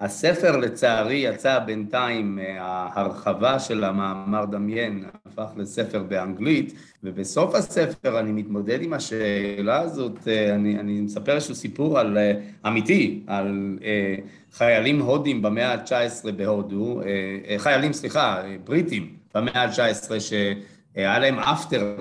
[0.02, 8.82] הספר לצערי יצא בינתיים מההרחבה של המאמר דמיין, הפך לספר באנגלית, ובסוף הספר אני מתמודד
[8.82, 12.18] עם השאלה הזאת, אני, אני מספר איזשהו סיפור על,
[12.66, 14.14] אמיתי, על אה,
[14.52, 21.96] חיילים הודים במאה ה-19 בהודו, אה, חיילים, סליחה, בריטים במאה ה-19 שהיה להם אפטר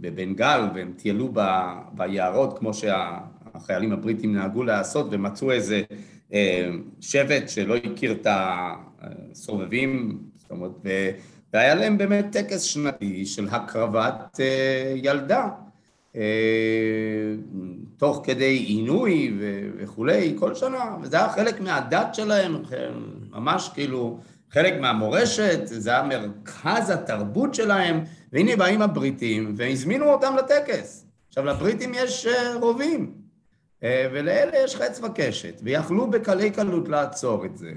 [0.00, 1.32] בבנגל והם טיילו
[1.92, 5.96] ביערות כמו שהחיילים הבריטים נהגו לעשות ומצאו איזה אה,
[7.00, 8.26] שבט שלא הכיר את
[9.00, 10.70] הסובבים, זאת אומרת,
[11.52, 15.48] והיה להם באמת טקס שנתי של הקרבת אה, ילדה,
[16.16, 16.22] אה,
[17.96, 19.36] תוך כדי עינוי
[19.78, 22.62] וכולי, כל שנה, וזה היה חלק מהדת שלהם,
[23.30, 24.18] ממש כאילו
[24.50, 31.06] חלק מהמורשת, זה היה מרכז התרבות שלהם, והנה באים הבריטים והזמינו אותם לטקס.
[31.28, 32.26] עכשיו, לבריטים יש
[32.60, 33.25] רובים.
[33.82, 37.72] אה, ולאלה יש חץ וקשת, ויכלו בקלי קלות לעצור את זה.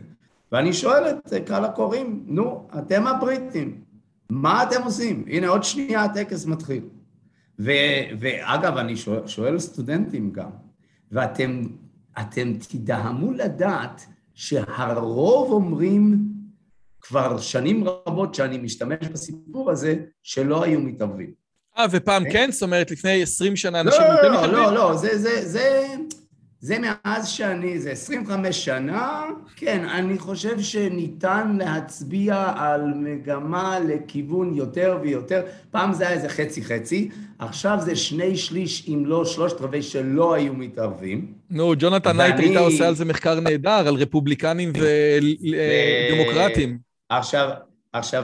[0.51, 3.81] ואני שואל את קהל הקוראים, נו, אתם הבריטים,
[4.29, 5.25] מה אתם עושים?
[5.27, 6.83] הנה, עוד שנייה הטקס מתחיל.
[7.59, 10.49] ו- ואגב, אני שואל, שואל סטודנטים גם,
[11.12, 11.62] ואתם
[12.21, 16.29] אתם תדהמו לדעת שהרוב אומרים,
[17.01, 21.38] כבר שנים רבות שאני משתמש בסיפור הזה, שלא היו מתערבים.
[21.79, 22.29] אה, ופעם כן?
[22.31, 22.51] כן?
[22.51, 24.01] זאת אומרת, לפני 20 שנה אנשים...
[24.01, 25.85] לא, לא, לא, לא, לא, זה, זה, זה,
[26.61, 29.23] זה מאז שאני, זה 25 שנה,
[29.55, 35.41] כן, אני חושב שניתן להצביע על מגמה לכיוון יותר ויותר.
[35.71, 40.53] פעם זה היה איזה חצי-חצי, עכשיו זה שני שליש, אם לא שלושת רבעי, שלא היו
[40.53, 41.33] מתערבים.
[41.49, 44.73] נו, ג'ונתן היידט היה עושה על זה מחקר נהדר, על רפובליקנים
[46.11, 46.77] ודמוקרטים.
[47.09, 47.49] עכשיו,
[47.93, 48.23] עכשיו,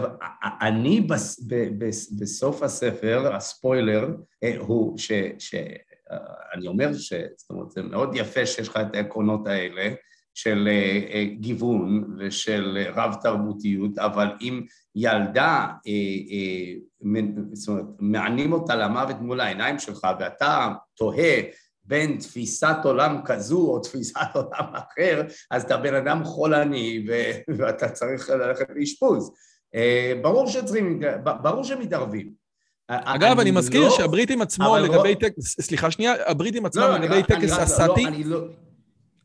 [0.62, 4.08] אני בס, ב, ב, בסוף הספר, הספוילר,
[4.44, 5.12] אה, הוא ש...
[5.40, 5.56] ש
[6.12, 6.18] אה,
[6.54, 7.14] אני אומר ש...
[7.38, 9.94] זאת אומרת, זה מאוד יפה שיש לך את העקרונות האלה
[10.34, 10.70] של
[11.12, 14.62] אה, גיוון ושל רב תרבותיות, אבל אם
[14.96, 15.68] ילדה,
[17.54, 21.42] זאת אומרת, מענים אותה למוות מול העיניים שלך ואתה תוהה
[21.84, 27.06] בין תפיסת עולם כזו או תפיסת עולם אחר, אז אתה בן אדם חולני
[27.58, 29.32] ואתה צריך ללכת לאשפוז.
[29.76, 31.00] אה, ברור שצריכים,
[31.42, 32.46] ברור שמתערבים.
[32.88, 37.52] אגב, אני מזכיר לא- שהבריטים עצמו לגבי טקס, סליחה שנייה, הבריטים עצמם לא, לגבי טקס
[37.52, 38.48] הסאטי, לא-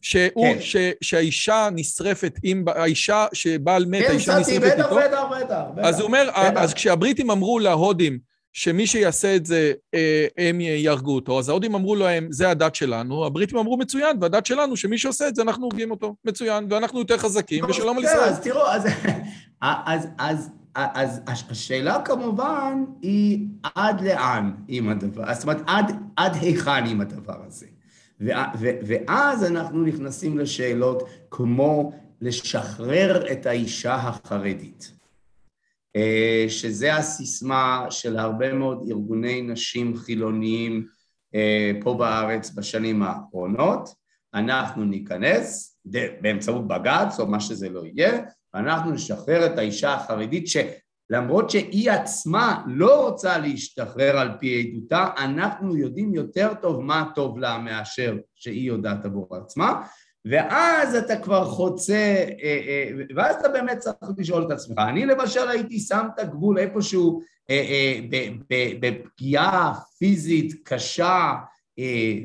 [0.01, 0.59] שהוא, כן.
[1.01, 4.89] שהאישה נשרפת, עם, האישה שבעל מת, כן, האישה נשרפת איתו.
[4.89, 5.85] כן, בטח, בטח, בטח.
[5.85, 8.19] אז הוא אומר, אז כשהבריטים אמרו להודים
[8.53, 13.27] שמי שיעשה את זה, אה, הם יהרגו אותו, אז ההודים אמרו להם, זה הדת שלנו,
[13.27, 17.19] הבריטים אמרו מצוין, והדת שלנו, שמי שעושה את זה, אנחנו הורגים אותו, מצוין, ואנחנו יותר
[17.19, 18.21] חזקים, ושלום על ישראל.
[18.21, 18.87] אז תראו, אז
[19.61, 26.87] אז, אז, אז השאלה כמובן היא עד לאן עם הדבר, זאת אומרת עד, עד היכן
[26.87, 27.67] עם הדבר הזה.
[28.61, 34.93] ואז אנחנו נכנסים לשאלות כמו לשחרר את האישה החרדית,
[35.97, 40.87] אה, שזה הסיסמה של הרבה מאוד ארגוני נשים חילוניים
[41.35, 43.89] אה, פה בארץ בשנים האחרונות,
[44.35, 45.79] אנחנו ניכנס
[46.21, 48.21] באמצעות בג"ץ או מה שזה לא יהיה,
[48.55, 55.77] ואנחנו נשחרר את האישה החרדית שלמרות שהיא עצמה לא רוצה להשתחרר על פי עדותה, אנחנו
[55.77, 59.83] יודעים יותר טוב מה טוב לה מאשר שהיא יודעת עבור עצמה,
[60.25, 64.79] ואז אתה כבר חוצה, אה, אה, ואז אתה באמת צריך לשאול את עצמך.
[64.89, 68.01] אני למשל הייתי שם את הגבול איפשהו אה,
[68.81, 71.33] בפגיעה פיזית קשה,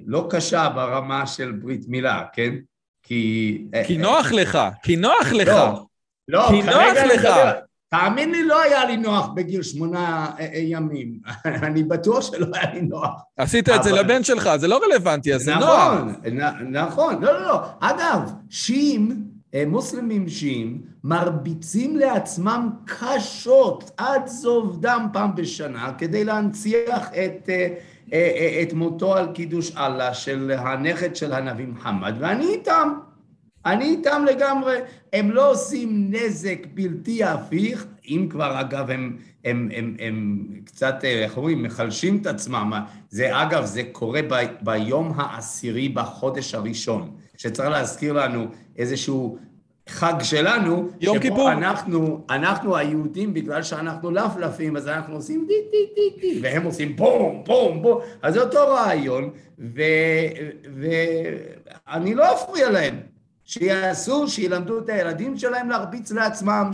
[0.05, 2.55] לא קשה ברמה של ברית מילה, כן?
[3.03, 3.63] כי...
[3.87, 5.47] כי נוח לך, כי נוח לך.
[5.47, 5.85] לא,
[6.27, 7.27] לא, כי נוח לך.
[7.89, 11.19] תאמין לי, לא היה לי נוח בגיל שמונה אה, אה, ימים.
[11.67, 13.21] אני בטוח שלא היה לי נוח.
[13.37, 15.93] עשית את זה לבן שלך, זה לא רלוונטי, אז זה נוח.
[15.93, 17.21] נכון, נכון.
[17.21, 17.59] לא, לא, לא.
[17.79, 27.09] אגב, שיעים, אה, מוסלמים שיעים, מרביצים לעצמם קשות עד זוב דם פעם בשנה כדי להנציח
[27.09, 27.49] את...
[28.61, 32.93] את מותו על קידוש אללה של הנכד של הנביא מוחמד, ואני איתם.
[33.65, 34.77] אני איתם לגמרי,
[35.13, 41.37] הם לא עושים נזק בלתי הפיך, אם כבר אגב הם, הם, הם, הם קצת, איך
[41.37, 42.73] אומרים, מחלשים את עצמם,
[43.09, 47.11] זה אגב, זה קורה ב, ביום העשירי בחודש הראשון.
[47.37, 48.45] שצריך להזכיר לנו
[48.77, 49.37] איזשהו
[49.89, 51.51] חג שלנו, יום שבו כיפור.
[51.51, 56.95] אנחנו, אנחנו היהודים, בגלל שאנחנו לפלפים, אז אנחנו עושים די די די די, והם עושים
[56.95, 59.29] בום, בום, בום, אז זה אותו רעיון,
[61.87, 63.14] ואני לא אפריע להם.
[63.45, 66.71] שיעשו, שילמדו את הילדים שלהם להרביץ לעצמם.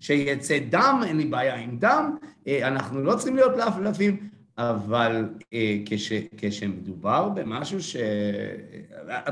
[0.00, 5.76] שיצא דם, אין לי בעיה עם דם, אה, אנחנו לא צריכים להיות לפלפים, אבל אה,
[5.86, 6.12] כש...
[6.36, 7.96] כשמדובר במשהו ש...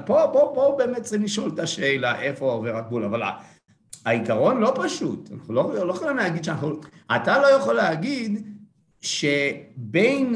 [0.06, 3.22] פה, פה, פה באמת צריכים לשאול את השאלה איפה עובר הגבול, אבל
[4.04, 6.80] העיקרון לא פשוט, אנחנו לא, לא יכולים להגיד שאנחנו...
[7.16, 8.46] אתה לא יכול להגיד
[9.00, 10.34] שבין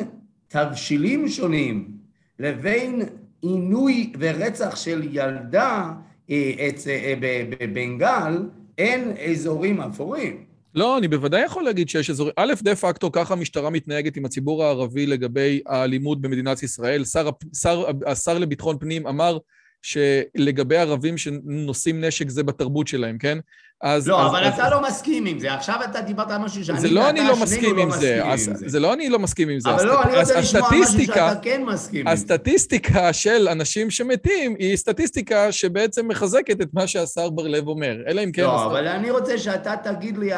[0.49, 1.91] תבשילים שונים
[2.39, 3.03] לבין
[3.43, 5.93] עינוי ורצח של ילדה
[6.31, 7.15] אה, אה,
[7.51, 8.39] בבנגל,
[8.79, 10.45] אין אזורים אפורים.
[10.75, 12.33] לא, אני בוודאי יכול להגיד שיש אזורים.
[12.37, 17.05] א', דה פקטו, ככה המשטרה מתנהגת עם הציבור הערבי לגבי האלימות במדינת ישראל.
[17.05, 19.39] שר, שר, השר לביטחון פנים אמר
[19.83, 23.39] שלגבי ערבים שנושאים נשק זה בתרבות שלהם, כן?
[23.83, 24.09] אז...
[24.09, 25.55] לא, אז, אבל אז, אתה לא מסכים עם זה.
[25.55, 28.23] עכשיו אתה דיברת על משהו שאני זה לא אני לא מסכים עם זה.
[28.55, 29.71] זה לא אני לא מסכים עם זה.
[29.71, 32.13] אבל לא, אני רוצה לשמוע משהו שאתה כן מסכים עם זה.
[32.13, 37.97] הסטטיסטיקה של אנשים שמתים היא סטטיסטיקה שבעצם מחזקת את מה שהשר בר-לב אומר.
[38.07, 38.43] אלא אם כן...
[38.43, 40.31] לא, אבל אני רוצה שאתה תגיד לי,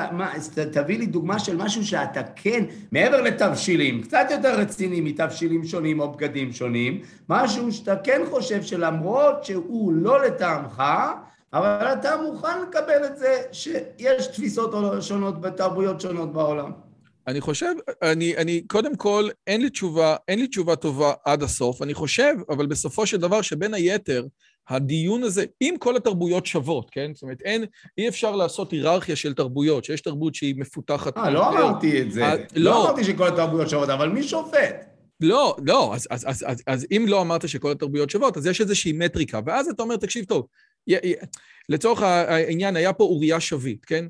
[0.73, 6.13] תביא לי דוגמה של משהו שאתה כן, מעבר לתבשילים, קצת יותר רציני מתבשילים שונים או
[6.13, 10.83] בגדים שונים, משהו שאתה כן חושב שלמרות שהוא לא לטעמך,
[11.55, 16.73] אבל אתה מוכן לקבל את זה שיש תפיסות שונות בתרבויות שונות בעולם.
[17.27, 21.83] אני חושב, אני, אני, קודם כל, אין לי תשובה, אין לי תשובה טובה עד הסוף.
[21.83, 24.27] אני חושב, אבל בסופו של דבר, שבין היתר,
[24.69, 27.11] הדיון הזה, אם כל התרבויות שוות, כן?
[27.15, 27.65] זאת אומרת, אין,
[27.99, 31.19] אי אפשר לעשות היררכיה של תרבויות, שיש תרבות שהיא מפותחת...
[31.19, 32.27] אה, לא אמרתי את זה.
[32.27, 34.87] ה, לא, לא אמרתי שכל התרבויות שוות, אבל מי שופט?
[35.21, 38.61] לא, לא, אז, אז, אז, אז, אז אם לא אמרת שכל התרבויות שוות, אז יש
[38.61, 40.47] איזושהי מטריקה, ואז אתה אומר, תקשיב טוב,
[41.69, 44.05] לצורך העניין, היה פה אוריה שביט, כן?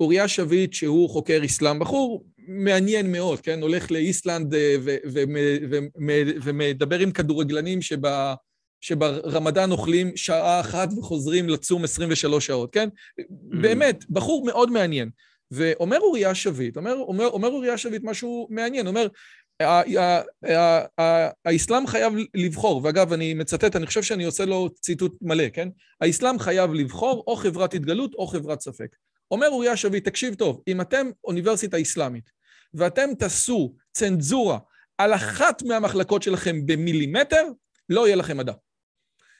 [0.00, 3.62] אוריה שביט שהוא חוקר אסלאם, בחור מעניין מאוד, כן?
[3.62, 4.76] הולך לאיסלנד אה,
[6.44, 8.34] ומדבר עם כדורגלנים שבה,
[8.80, 12.88] שברמדאן אוכלים שעה אחת וחוזרים לצום 23 שעות, כן?
[12.88, 13.24] Mm.
[13.60, 15.10] באמת, בחור מאוד מעניין.
[15.50, 19.06] ואומר אוריה שביט, אומר, אומר, אומר אוריה שביט משהו מעניין, אומר,
[21.46, 25.68] האסלאם חייב לבחור, ואגב, אני מצטט, אני חושב שאני עושה לו ציטוט מלא, כן?
[26.00, 28.96] האסלאם חייב לבחור או חברת התגלות או חברת ספק.
[29.30, 32.30] אומר אוריה שביט, תקשיב טוב, אם אתם אוניברסיטה אסלאמית
[32.74, 34.58] ואתם תעשו צנזורה
[34.98, 37.42] על אחת מהמחלקות שלכם במילימטר,
[37.88, 38.52] לא יהיה לכם מדע.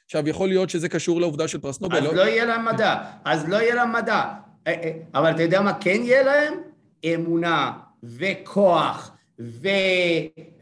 [0.05, 1.97] עכשיו, יכול להיות שזה קשור לעובדה של פרס נובל.
[1.97, 4.23] אז לא, לא יהיה להם מדע, אז לא יהיה להם מדע.
[4.67, 6.53] אה, אה, אבל אתה יודע מה כן יהיה להם?
[7.05, 7.71] אמונה
[8.03, 9.67] וכוח ו...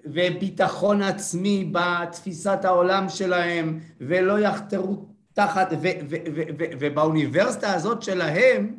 [0.05, 5.87] וביטחון עצמי בתפיסת העולם שלהם, ולא יחתרו תחת, ו...
[6.09, 6.15] ו...
[6.35, 6.41] ו...
[6.59, 6.63] ו...
[6.79, 8.75] ובאוניברסיטה הזאת שלהם,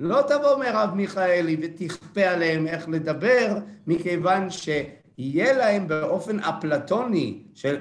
[0.00, 7.76] לא תבוא מרב מיכאלי ותכפה עליהם איך לדבר, מכיוון שיהיה להם באופן אפלטוני, של...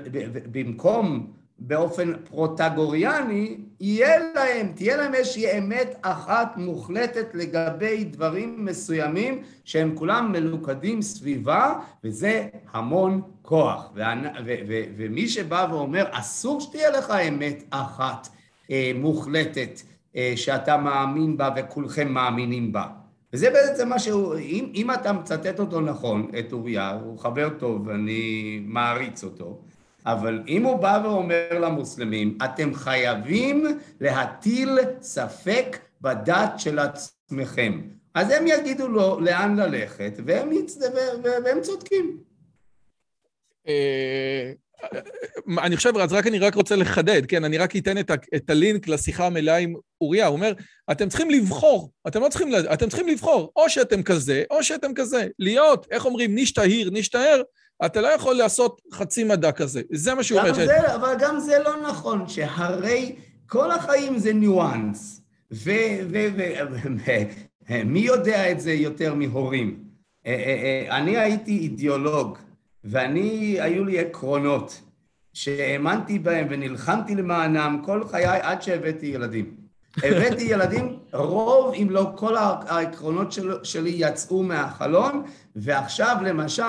[0.52, 9.96] במקום באופן פרוטגוריאני, יהיה להם, תהיה להם איזושהי אמת אחת מוחלטת לגבי דברים מסוימים שהם
[9.96, 13.92] כולם מלוכדים סביבה, וזה המון כוח.
[14.98, 18.28] ומי שבא ואומר, אסור שתהיה לך אמת אחת
[18.72, 19.82] אה, מוחלטת
[20.16, 22.86] אה, שאתה מאמין בה וכולכם מאמינים בה.
[23.34, 27.88] וזה בעצם מה שהוא, אם, אם אתה מצטט אותו נכון, את אוריה, הוא חבר טוב
[27.88, 29.62] ואני מעריץ אותו,
[30.08, 33.66] אבל אם הוא בא ואומר למוסלמים, אתם חייבים
[34.02, 37.82] להטיל ספק בדת של עצמכם,
[38.14, 40.78] אז הם יגידו לו לאן ללכת, והם, יצ...
[41.24, 42.18] והם צודקים.
[43.68, 44.52] אה,
[45.64, 48.50] אני חושב, אז רק אני רק רוצה לחדד, כן, אני רק אתן את, ה, את
[48.50, 50.54] הלינק לשיחה המלאה עם אוריה, הוא אומר,
[50.92, 55.28] אתם צריכים לבחור, אתם לא צריכים, אתם צריכים לבחור, או שאתם כזה, או שאתם כזה.
[55.40, 57.42] להיות, איך אומרים, נישתהיר, נישתהר,
[57.86, 59.82] אתה לא יכול לעשות חצי מדע כזה.
[59.92, 60.54] זה מה שהוא אומר.
[60.54, 60.96] זה.
[60.96, 63.16] אבל גם זה לא נכון, שהרי
[63.48, 65.22] כל החיים זה ניואנס.
[67.70, 69.84] ומי יודע את זה יותר מהורים?
[70.26, 72.38] אה, אה, אה, אני הייתי אידיאולוג,
[72.84, 74.82] ואני, היו לי עקרונות
[75.34, 79.56] שהאמנתי בהם ונלחמתי למענם כל חיי עד שהבאתי ילדים.
[79.98, 85.24] הבאתי ילדים, רוב אם לא כל העקרונות של, שלי יצאו מהחלון,
[85.56, 86.64] ועכשיו למשל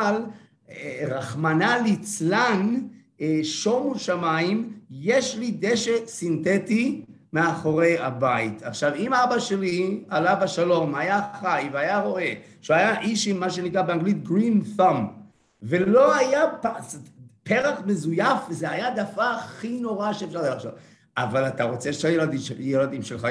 [1.08, 2.74] רחמנא ליצלן,
[3.20, 7.02] אה, שומו שמיים, יש לי דשא סינתטי
[7.32, 8.62] מאחורי הבית.
[8.62, 13.50] עכשיו, אם אבא שלי, עליו השלום, היה חי והיה רואה שהוא היה איש עם מה
[13.50, 15.02] שנקרא באנגלית green thumb,
[15.62, 16.42] ולא היה
[17.42, 20.72] פרח מזויף, וזה היה הדבר הכי נורא שאפשר לחשוב.
[21.16, 23.26] אבל אתה רוצה שהילדים שלך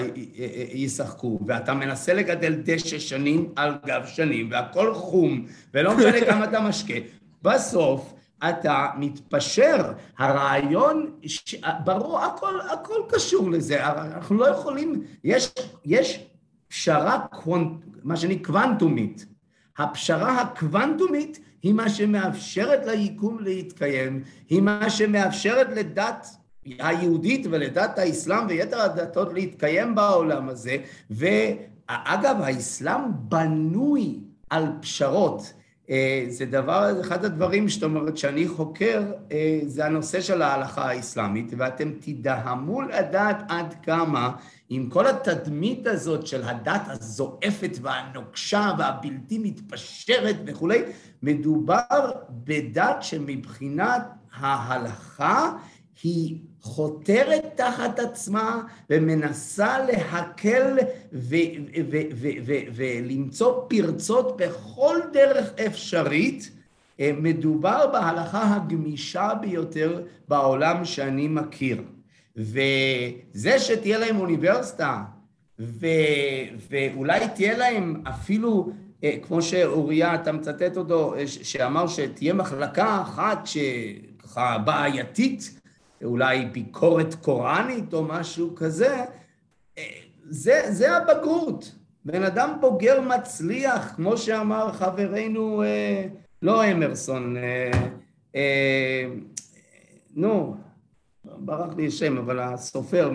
[0.74, 6.60] ישחקו, ואתה מנסה לגדל דשא שנים על גב שנים, והכל חום, ולא משנה כמה אתה
[6.60, 6.94] משקה.
[7.42, 8.14] בסוף
[8.50, 9.94] אתה מתפשר.
[10.18, 11.56] הרעיון, ש...
[11.84, 13.86] ברור, הכל, הכל קשור לזה.
[13.86, 15.54] אנחנו לא יכולים, יש,
[15.86, 16.26] יש
[16.68, 17.72] פשרה, קוונט,
[18.04, 19.26] מה שנקרא קוונטומית.
[19.78, 26.28] הפשרה הקוונטומית היא מה שמאפשרת ליקום להתקיים, היא מה שמאפשרת לדת
[26.66, 30.78] היהודית ולדת האסלאם ויתר הדתות להתקיים בעולם הזה,
[31.10, 34.20] ואגב, האסלאם בנוי
[34.50, 35.54] על פשרות.
[35.90, 41.54] אה, זה דבר, אחד הדברים שאת אומרת שאני חוקר, אה, זה הנושא של ההלכה האסלאמית,
[41.58, 44.32] ואתם תדהמו לדעת עד כמה
[44.70, 50.82] עם כל התדמית הזאת של הדת הזועפת והנוקשה והבלתי מתפשרת וכולי,
[51.24, 54.02] מדובר בדת שמבחינת
[54.34, 55.52] ההלכה
[56.04, 60.78] היא חותרת תחת עצמה ומנסה להקל
[62.76, 66.52] ולמצוא פרצות בכל דרך אפשרית.
[67.00, 71.84] אה, מדובר בהלכה הגמישה ביותר בעולם שאני מכיר.
[72.36, 75.04] וזה שתהיה להם אוניברסיטה,
[75.60, 75.88] ו...
[76.70, 78.72] ואולי תהיה להם אפילו,
[79.04, 85.57] אה, כמו שאוריה, אתה מצטט אותו, אה, שאמר שתהיה מחלקה אחת שככה בעייתית,
[86.04, 89.06] אולי ביקורת קוראנית או משהו כזה,
[89.78, 89.84] אה,
[90.30, 91.76] זה, זה הבגרות.
[92.06, 95.64] בן אדם בוגר מצליח, כמו שאמר חברנו,
[96.42, 97.36] לא אמרסון,
[100.16, 100.56] נו,
[101.26, 103.12] ברח לי השם, אבל הסופר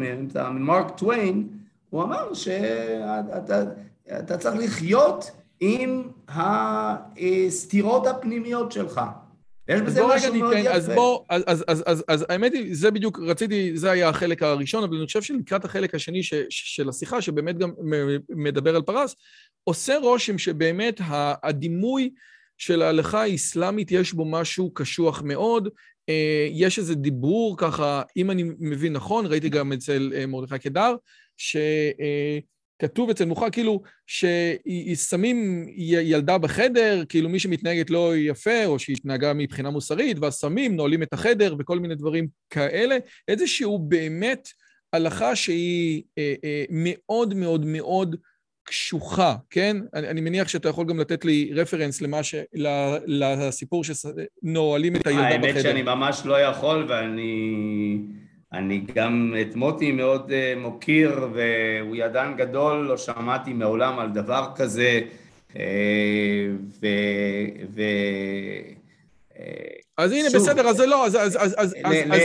[0.50, 1.48] מרק טוויין,
[1.90, 5.30] הוא אמר שאתה צריך לחיות
[5.60, 9.00] עם הסתירות הפנימיות שלך.
[9.68, 10.70] יש בזה משהו מאוד יפה.
[10.70, 14.42] אז בוא, אז, אז, אז, אז, אז האמת היא, זה בדיוק, רציתי, זה היה החלק
[14.42, 17.72] הראשון, אבל אני חושב שלקראת החלק השני ש, של השיחה, שבאמת גם
[18.28, 19.14] מדבר על פרס,
[19.64, 21.00] עושה רושם שבאמת
[21.42, 22.10] הדימוי
[22.58, 25.68] של ההלכה האסלאמית יש בו משהו קשוח מאוד,
[26.08, 30.94] אה, יש איזה דיבור ככה, אם אני מבין נכון, ראיתי גם אצל אה, מרדכי קדר,
[32.82, 39.70] שכתוב אצל מוחה כאילו ששמים ילדה בחדר, כאילו מי שמתנהגת לא יפה, או שהתנהגה מבחינה
[39.70, 42.96] מוסרית, ואז שמים, נועלים את החדר וכל מיני דברים כאלה,
[43.28, 44.48] איזשהו באמת
[44.92, 48.16] הלכה שהיא אה, מאוד מאוד מאוד
[48.64, 49.76] קשוחה, כן?
[49.94, 52.34] אני, אני מניח שאתה יכול גם לתת לי רפרנס למה ש...
[53.06, 55.46] לסיפור שנועלים את הילדה בחדר.
[55.46, 57.98] האמת שאני ממש לא יכול, ואני
[58.52, 64.48] אני גם את מוטי מאוד uh, מוקיר, והוא ידען גדול, לא שמעתי מעולם על דבר
[64.54, 65.00] כזה,
[65.52, 65.56] uh,
[66.82, 66.86] ו...
[67.74, 67.80] ו
[69.32, 69.36] uh,
[69.98, 71.74] אז הנה, בסדר, אז זה לא, אז, אז, אז, אז,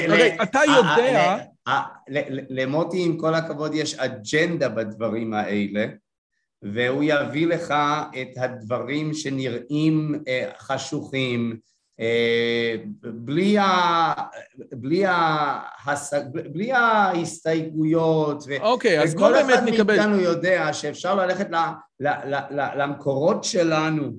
[0.10, 1.38] הרי אתה יודע...
[2.50, 5.86] למוטי, עם כל הכבוד, יש אג'נדה בדברים האלה.
[6.62, 7.74] והוא יביא לך
[8.22, 11.58] את הדברים שנראים אה, חשוכים, אה,
[13.04, 14.14] בלי, ה,
[14.72, 15.60] בלי, ה,
[16.52, 19.94] בלי ההסתייגויות, אוקיי, אז בוא באמת נקבל...
[19.94, 21.56] וכל אחד מאיתנו יודע שאפשר ללכת ל,
[22.00, 24.12] ל, ל, ל, למקורות שלנו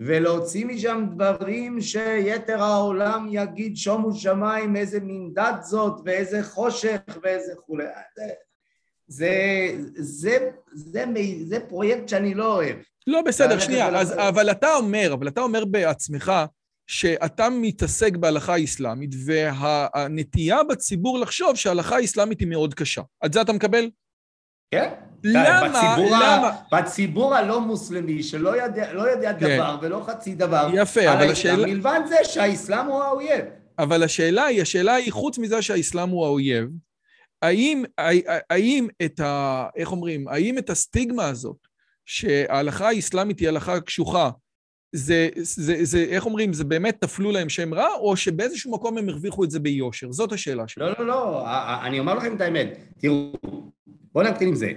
[0.00, 7.52] ולהוציא משם דברים שיתר העולם יגיד שומו שמיים איזה מין דת זאת ואיזה חושך ואיזה
[7.66, 7.84] כולי.
[8.16, 8.28] זה,
[9.06, 9.30] זה,
[9.96, 10.38] זה,
[10.72, 11.04] זה,
[11.44, 12.76] זה פרויקט שאני לא אוהב.
[13.06, 16.32] לא, בסדר, שנייה, אז, אבל אתה אומר, אבל אתה אומר בעצמך
[16.86, 23.02] שאתה מתעסק בהלכה האסלאמית, והנטייה בציבור לחשוב שההלכה האסלאמית היא מאוד קשה.
[23.26, 23.90] את זה אתה מקבל?
[24.70, 24.90] כן.
[25.24, 25.68] למה?
[25.68, 26.48] בציבור למה?
[26.48, 29.56] ה, בציבור הלא מוסלמי, שלא יודע, לא יודע כן.
[29.56, 31.66] דבר ולא חצי דבר, יפה, אבל השאלה...
[31.66, 33.44] מלבד זה שהאסלאם הוא האויב.
[33.78, 36.68] אבל השאלה היא, השאלה היא, חוץ מזה שהאסלאם הוא האויב,
[37.42, 37.84] האם,
[38.50, 39.66] האם את ה...
[39.76, 40.28] איך אומרים?
[40.28, 41.56] האם את הסטיגמה הזאת,
[42.06, 44.30] שההלכה האסלאמית היא הלכה קשוחה,
[44.96, 49.08] זה, זה, זה, איך אומרים, זה באמת תפלו להם שם רע, או שבאיזשהו מקום הם
[49.08, 50.12] הרוויחו את זה ביושר?
[50.12, 50.84] זאת השאלה שלי.
[50.84, 51.44] לא, לא, לא,
[51.82, 52.78] אני אומר לכם את האמת.
[52.98, 53.32] תראו,
[54.12, 54.72] בואו נתחיל עם זה.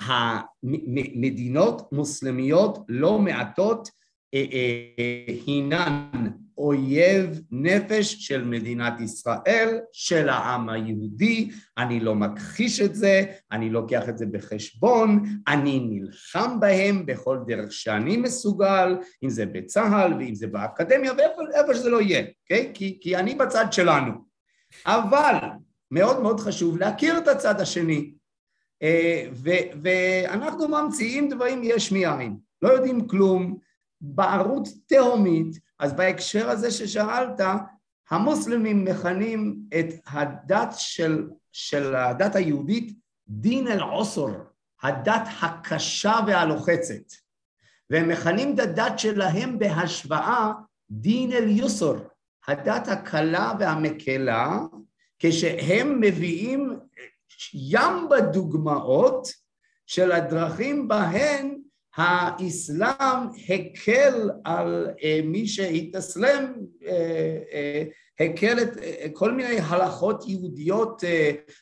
[0.00, 3.88] המדינות מוסלמיות לא מעטות
[4.34, 6.28] אה, אה, הינן
[6.58, 14.08] אויב נפש של מדינת ישראל, של העם היהודי, אני לא מכחיש את זה, אני לוקח
[14.08, 20.46] את זה בחשבון, אני נלחם בהם בכל דרך שאני מסוגל, אם זה בצה"ל ואם זה
[20.46, 22.30] באקדמיה ואיפה שזה לא יהיה, okay?
[22.42, 22.70] אוקיי?
[22.74, 24.12] כי, כי אני בצד שלנו.
[24.86, 25.36] אבל
[25.90, 28.12] מאוד מאוד חשוב להכיר את הצד השני,
[28.82, 33.58] אה, ו- ואנחנו ממציאים דברים יש מאין, לא יודעים כלום,
[34.00, 37.40] בערות תהומית, אז בהקשר הזה ששאלת,
[38.10, 44.28] המוסלמים מכנים את הדת של, של הדת היהודית דין אל עוסר,
[44.82, 47.12] הדת הקשה והלוחצת,
[47.90, 50.52] והם מכנים את הדת שלהם בהשוואה
[50.90, 51.98] דין אל יוסר,
[52.48, 54.58] הדת הקלה והמקלה,
[55.18, 56.78] כשהם מביאים
[57.54, 59.28] ים בדוגמאות
[59.86, 61.61] של הדרכים בהן
[61.96, 66.52] האסלאם הקל על אה, מי שהתאסלם,
[66.86, 66.92] אה,
[67.52, 67.82] אה,
[68.20, 68.76] הקל את
[69.12, 71.04] כל מיני הלכות יהודיות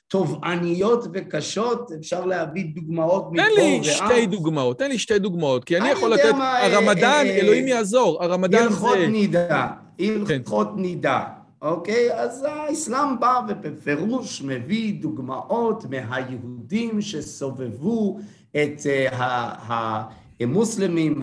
[0.08, 3.50] תובעניות וקשות, אפשר להביא דוגמאות מפה ועד.
[3.56, 8.24] תן לי שתי דוגמאות, תן לי שתי דוגמאות, כי אני יכול לתת, הרמדאן, אלוהים יעזור,
[8.24, 8.66] הרמדאן זה...
[8.66, 9.66] הלכות נידה,
[9.98, 10.82] הלכות כן.
[10.82, 11.24] נידה.
[11.62, 12.14] אוקיי?
[12.14, 18.18] אז האסלאם בא ובפירוש מביא דוגמאות מהיהודים שסובבו
[18.56, 20.02] את אה,
[20.40, 21.22] המוסלמים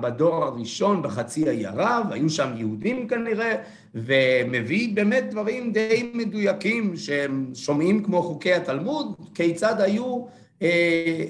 [0.00, 3.56] בדור הראשון בחצי האי ערב, היו שם יהודים כנראה,
[3.94, 10.24] ומביא באמת דברים די מדויקים שהם שומעים כמו חוקי התלמוד, כיצד היו
[10.62, 10.68] אה,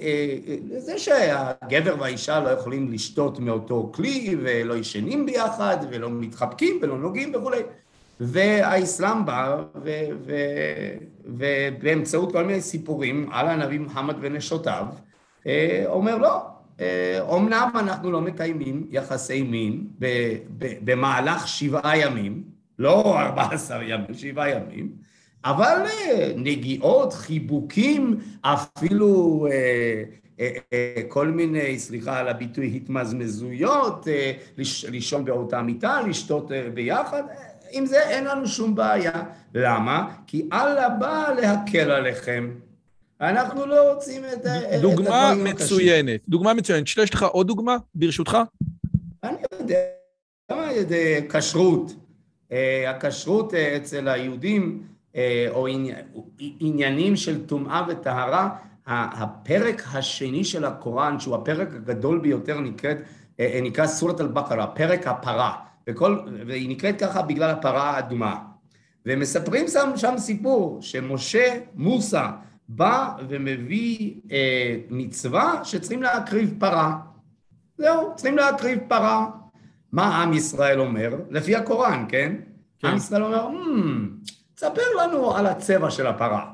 [0.03, 6.99] אה, זה שהגבר והאישה לא יכולים לשתות מאותו כלי ולא ישנים ביחד ולא מתחבקים ולא
[6.99, 7.59] נוגעים וכולי.
[8.21, 9.63] והאסלאם בא,
[11.25, 14.87] ובאמצעות כל מיני סיפורים על הנביא מוחמד ונשותיו,
[15.87, 16.47] אומר לא,
[17.21, 19.87] אומנם אה, אנחנו לא מקיימים יחסי מין
[20.85, 22.43] במהלך שבעה ימים,
[22.79, 24.89] לא ארבע עשר ימים, שבעה ימים,
[25.45, 29.47] אבל אה, נגיעות, חיבוקים, אפילו
[31.09, 34.07] כל מיני, סליחה על הביטוי, התמזמזויות,
[34.89, 37.23] לישון באותה מיטה, לשתות ביחד,
[37.71, 39.23] עם זה אין לנו שום בעיה.
[39.55, 40.09] למה?
[40.27, 42.51] כי אללה בא להקל עליכם.
[43.21, 44.47] אנחנו לא רוצים את,
[44.81, 46.87] דוגמה את מצוינת, דוגמה מצוינת.
[46.87, 48.39] שיש לך עוד דוגמה, ברשותך?
[49.23, 49.37] אני
[50.77, 50.99] יודע,
[51.29, 51.93] כשרות.
[52.53, 54.83] אה, הכשרות אה, אצל היהודים,
[55.17, 55.67] אה, או
[56.39, 58.49] עניינים של טומאה וטהרה,
[58.87, 62.97] הפרק השני של הקוראן, שהוא הפרק הגדול ביותר, נקראת,
[63.39, 65.53] נקרא סורת אל-בקרה, פרק הפרה.
[65.89, 68.37] וכל, והיא נקראת ככה בגלל הפרה האדומה.
[69.07, 72.27] ומספרים שם, שם סיפור שמשה, מוסא,
[72.69, 76.99] בא ומביא אה, מצווה שצריכים להקריב פרה.
[77.79, 79.27] זהו, צריכים להקריב פרה.
[79.93, 81.15] מה עם ישראל אומר?
[81.31, 82.37] לפי הקוראן, כן?
[82.79, 82.89] כן.
[82.89, 86.53] עם ישראל אומר, hmm, תספר לנו על הצבע של הפרה.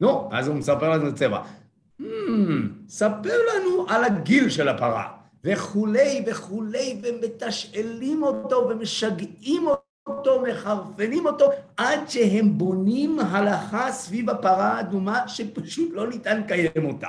[0.00, 1.42] נו, אז הוא מספר לנו את הצבע.
[2.00, 2.04] Hmm,
[2.88, 5.08] ספר לנו על הגיל של הפרה.
[5.44, 9.66] וכולי וכולי, ומתשאלים אותו ומשגעים
[10.06, 17.08] אותו, מחרפנים אותו, עד שהם בונים הלכה סביב הפרה האדומה שפשוט לא ניתן לקיים אותה.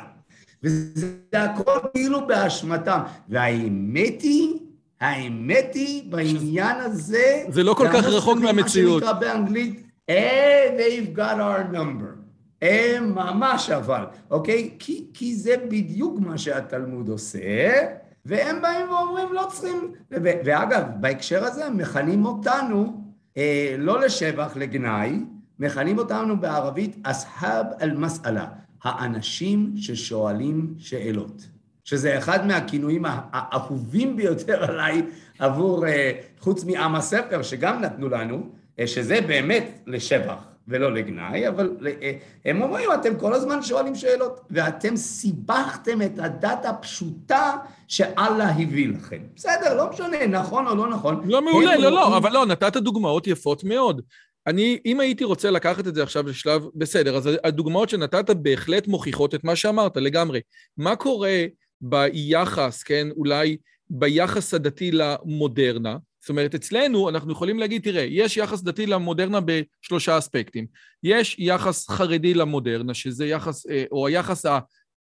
[0.63, 2.99] וזה הכל כאילו באשמתם.
[3.29, 4.53] והאמת היא,
[5.01, 7.43] האמת היא, בעניין הזה...
[7.49, 9.03] זה לא כל כך רחוק מהמציאות.
[9.03, 12.15] מה שנקרא באנגלית, hey, they've got our number.
[12.61, 14.69] הם ממש אבל, אוקיי?
[14.79, 17.81] כי, כי זה בדיוק מה שהתלמוד עושה.
[18.25, 23.01] והם באים ואומרים לא צריכים, ואגב, בהקשר הזה מכנים אותנו,
[23.37, 25.19] אה, לא לשבח, לגנאי,
[25.59, 28.47] מכנים אותנו בערבית אסהב אל-מסאלה,
[28.83, 31.47] האנשים ששואלים שאלות,
[31.83, 35.01] שזה אחד מהכינויים האהובים ביותר עליי
[35.39, 38.49] עבור, אה, חוץ מעם הספר שגם נתנו לנו,
[38.79, 40.54] אה, שזה באמת לשבח.
[40.67, 42.11] ולא לגנאי, אבל אה,
[42.45, 47.57] הם אומרים, אתם כל הזמן שואלים שאלות, ואתם סיבכתם את הדת הפשוטה
[47.87, 49.21] שאללה הביא לכם.
[49.35, 51.21] בסדר, לא משנה, נכון או לא נכון.
[51.25, 54.01] לא מעולה, לא, לא, אבל לא, נתת דוגמאות יפות מאוד.
[54.47, 59.35] אני, אם הייתי רוצה לקחת את זה עכשיו לשלב, בסדר, אז הדוגמאות שנתת בהחלט מוכיחות
[59.35, 60.41] את מה שאמרת לגמרי.
[60.77, 61.45] מה קורה
[61.81, 63.57] ביחס, כן, אולי
[63.89, 65.97] ביחס הדתי למודרנה?
[66.25, 70.65] זאת אומרת, אצלנו אנחנו יכולים להגיד, תראה, יש יחס דתי למודרנה בשלושה אספקטים.
[71.03, 74.45] יש יחס חרדי למודרנה, שזה יחס, אה, או היחס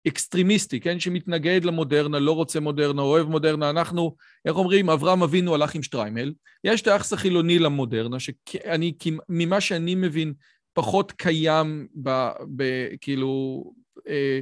[0.06, 3.70] האקסטרימיסטי, כן, שמתנגד למודרנה, לא רוצה מודרנה, אוהב מודרנה.
[3.70, 6.32] אנחנו, איך אומרים, אברהם אבינו הלך עם שטריימל.
[6.64, 8.92] יש את היחס החילוני למודרנה, שאני,
[9.28, 10.34] ממה שאני מבין,
[10.72, 12.28] פחות קיים ב...
[12.56, 13.64] ב כאילו,
[14.08, 14.40] אה,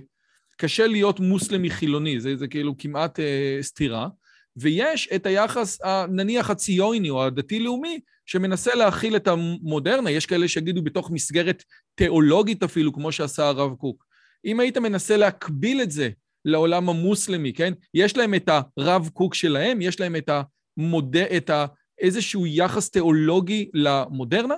[0.56, 4.08] קשה להיות מוסלמי חילוני, זה, זה כאילו כמעט אה, סתירה.
[4.56, 5.78] ויש את היחס,
[6.08, 12.92] נניח הציוני או הדתי-לאומי, שמנסה להכיל את המודרנה, יש כאלה שיגידו בתוך מסגרת תיאולוגית אפילו,
[12.92, 14.04] כמו שעשה הרב קוק.
[14.44, 16.10] אם היית מנסה להקביל את זה
[16.44, 17.72] לעולם המוסלמי, כן?
[17.94, 20.30] יש להם את הרב קוק שלהם, יש להם את,
[20.78, 21.16] המוד...
[21.16, 21.66] את ה...
[21.98, 24.54] איזשהו יחס תיאולוגי למודרנה?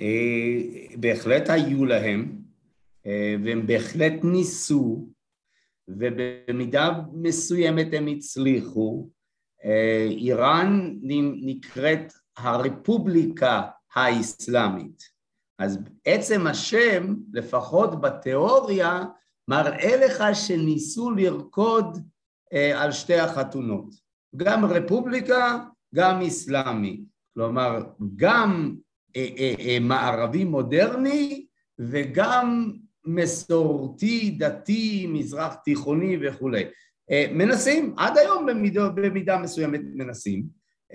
[0.00, 0.60] אה,
[0.96, 2.32] בהחלט היו להם,
[3.06, 5.08] אה, והם בהחלט ניסו,
[5.98, 9.08] ובמידה מסוימת הם הצליחו.
[9.64, 10.98] אה, איראן
[11.42, 13.62] נקראת הרפובליקה
[13.94, 15.02] האסלאמית.
[15.58, 19.04] אז עצם השם, לפחות בתיאוריה,
[19.48, 21.98] מראה לך שניסו לרקוד
[22.52, 23.94] אה, על שתי החתונות,
[24.36, 25.64] גם רפובליקה,
[25.94, 27.82] גם אסלאמי, כלומר
[28.16, 28.76] גם
[29.16, 31.46] אה, מערבי מודרני
[31.78, 32.72] וגם
[33.04, 36.64] מסורתי, דתי, מזרח תיכוני וכולי.
[37.10, 40.44] אה, מנסים, עד היום במידה, במידה מסוימת מנסים,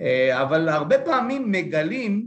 [0.00, 2.26] אה, אבל הרבה פעמים מגלים,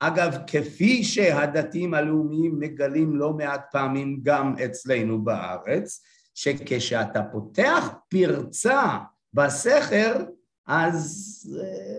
[0.00, 6.02] אגב, כפי שהדתיים הלאומיים מגלים לא מעט פעמים גם אצלנו בארץ,
[6.34, 8.98] שכשאתה פותח פרצה
[9.34, 10.24] בסכר,
[10.66, 11.98] אז אה,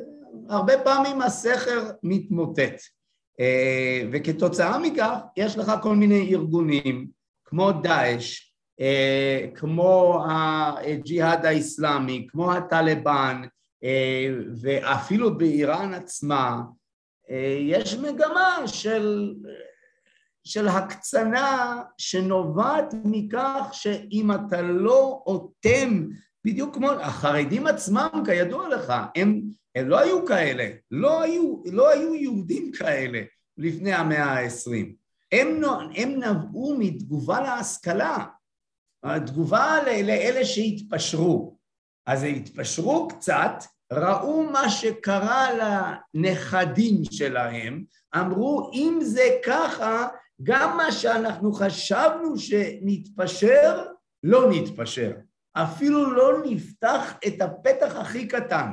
[0.55, 2.98] הרבה פעמים הסכר מתמוטט.
[4.11, 7.07] וכתוצאה מכך יש לך כל מיני ארגונים
[7.45, 13.41] כמו דאעש, אה, כמו הג'יהאד האיסלאמי, כמו הטליבן,
[13.83, 14.27] אה,
[14.61, 16.61] ואפילו באיראן עצמה,
[17.29, 19.33] אה, יש מגמה של,
[20.43, 26.07] של הקצנה שנובעת מכך שאם אתה לא אוטם,
[26.45, 29.41] בדיוק כמו החרדים עצמם, כידוע לך, הם,
[29.79, 33.21] הם לא היו כאלה, לא היו, לא היו יהודים כאלה
[33.57, 34.95] לפני המאה העשרים.
[35.31, 35.61] הם,
[35.95, 38.25] הם נבעו מתגובה להשכלה,
[39.03, 41.57] התגובה לאלה שהתפשרו.
[42.05, 43.63] אז התפשרו קצת,
[43.93, 45.47] ראו מה שקרה
[46.13, 47.83] לנכדים שלהם,
[48.15, 50.07] אמרו אם זה ככה,
[50.43, 53.85] גם מה שאנחנו חשבנו שנתפשר,
[54.23, 55.11] לא נתפשר.
[55.53, 58.71] אפילו לא נפתח את הפתח הכי קטן.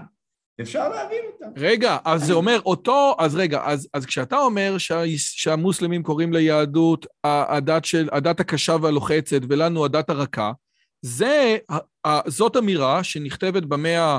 [0.60, 1.46] אפשר להבין אותם.
[1.56, 7.06] רגע, אז זה אומר אותו, אז רגע, אז, אז כשאתה אומר שה, שהמוסלמים קוראים ליהדות
[7.24, 10.52] הדת, של, הדת הקשה והלוחצת ולנו הדת הרכה,
[11.02, 11.56] זה,
[12.26, 14.18] זאת אמירה שנכתבת במאה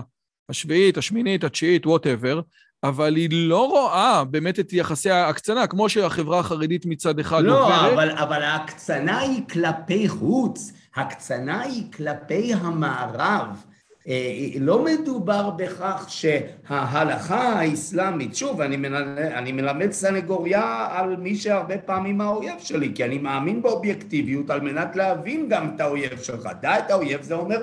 [0.49, 2.41] השביעית, השמינית, התשיעית, ווטאבר,
[2.83, 7.93] אבל היא לא רואה באמת את יחסי ההקצנה, כמו שהחברה החרדית מצד אחד לא, עוברת.
[7.93, 13.63] אבל, אבל ההקצנה היא כלפי חוץ, הקצנה היא כלפי המערב.
[14.07, 21.77] אה, לא מדובר בכך שההלכה האסלאמית, שוב, אני, מלמד, אני מלמד סנגוריה על מי שהרבה
[21.77, 26.49] פעמים האויב שלי, כי אני מאמין באובייקטיביות על מנת להבין גם את האויב שלך.
[26.61, 27.61] דע את האויב, זה אומר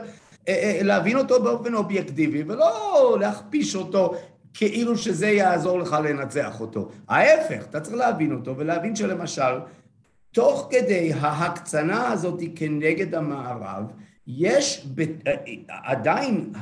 [0.48, 4.14] אה, אה, להבין אותו באופן אובייקטיבי, ולא להכפיש אותו
[4.54, 6.88] כאילו שזה יעזור לך לנצח אותו.
[7.08, 9.58] ההפך, אתה צריך להבין אותו ולהבין שלמשל,
[10.32, 13.84] תוך כדי ההקצנה הזאת כנגד המערב,
[14.26, 14.86] יש
[15.68, 16.52] עדיין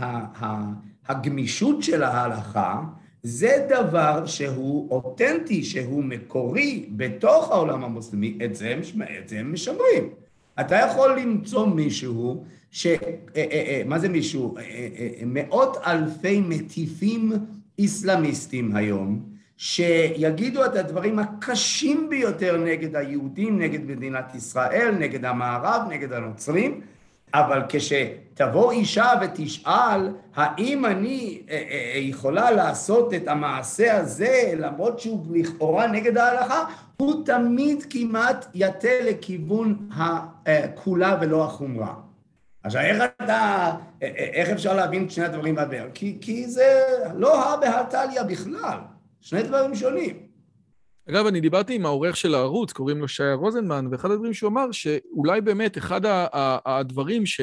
[1.09, 2.83] הגמישות של ההלכה
[3.23, 8.81] זה דבר שהוא אותנטי, שהוא מקורי בתוך העולם המוסלמי, את זה,
[9.19, 10.09] את זה הם משמרים.
[10.61, 12.87] אתה יכול למצוא מישהו, ש...
[12.87, 12.97] אה,
[13.37, 14.55] אה, אה, מה זה מישהו?
[15.27, 17.33] מאות אלפי מטיפים
[17.85, 19.23] אסלאמיסטים היום,
[19.57, 26.81] שיגידו את הדברים הקשים ביותר נגד היהודים, נגד מדינת ישראל, נגד המערב, נגד הנוצרים,
[27.35, 35.01] אבל כשתבוא אישה ותשאל האם אני אה, אה, אה, יכולה לעשות את המעשה הזה למרות
[35.01, 36.65] שהוא לכאורה נגד ההלכה,
[36.97, 41.95] הוא תמיד כמעט יטה לכיוון הכולה ולא החומרה.
[42.65, 43.71] עכשיו איך אתה,
[44.03, 45.87] איך אפשר להבין את שני הדברים בבאר?
[45.95, 46.83] כי, כי זה
[47.15, 48.79] לא הא בהא תליא בכלל,
[49.21, 50.17] שני דברים שונים.
[51.11, 54.73] אגב, אני דיברתי עם העורך של הערוץ, קוראים לו שי רוזנמן, ואחד הדברים שהוא אמר,
[54.73, 56.01] שאולי באמת אחד
[56.67, 57.41] הדברים ש...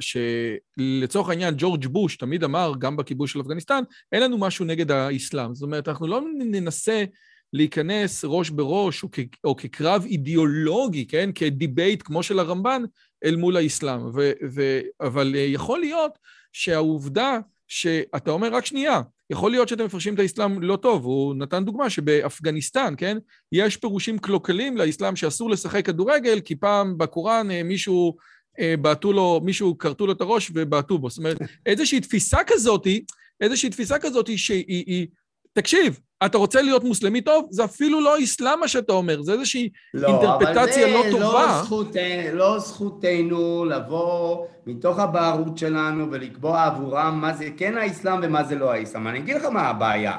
[0.00, 3.82] שלצורך העניין ג'ורג' בוש תמיד אמר, גם בכיבוש של אפגניסטן,
[4.12, 5.54] אין לנו משהו נגד האסלאם.
[5.54, 7.04] זאת אומרת, אנחנו לא ננסה
[7.52, 9.18] להיכנס ראש בראש או, כ...
[9.44, 11.30] או כקרב אידיאולוגי, כן?
[11.34, 12.82] כדיבייט כמו של הרמב"ן,
[13.24, 14.06] אל מול האסלאם.
[14.14, 14.32] ו...
[14.54, 14.80] ו...
[15.00, 16.18] אבל יכול להיות
[16.52, 17.38] שהעובדה
[17.74, 19.00] שאתה אומר, רק שנייה,
[19.30, 23.18] יכול להיות שאתם מפרשים את האסלאם לא טוב, הוא נתן דוגמה שבאפגניסטן, כן,
[23.52, 28.16] יש פירושים קלוקלים לאסלאם שאסור לשחק כדורגל, כי פעם בקוראן אה, מישהו
[28.60, 31.10] אה, בעטו לו, מישהו כרתו לו את הראש ובעטו בו.
[31.10, 33.04] זאת אומרת, איזושהי תפיסה כזאתי,
[33.40, 35.06] איזושהי תפיסה כזאתי שהיא, היא,
[35.52, 37.46] תקשיב, אתה רוצה להיות מוסלמי טוב?
[37.50, 41.24] זה אפילו לא אסלאם מה שאתה אומר, זה איזושהי לא, אינטרפטציה לא טובה.
[41.24, 41.96] לא, אבל זה זכות,
[42.32, 48.72] לא זכותנו לבוא מתוך הבערות שלנו ולקבוע עבורם מה זה כן האסלאם ומה זה לא
[48.72, 49.08] האסלאם.
[49.08, 50.18] אני אגיד לך מה הבעיה.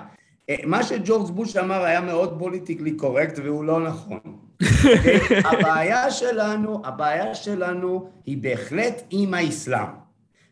[0.50, 4.20] אה, מה שג'ורג' בוש אמר היה מאוד פוליטיקלי קורקט והוא לא נכון.
[5.52, 10.05] הבעיה שלנו, הבעיה שלנו היא בהחלט עם האסלאם.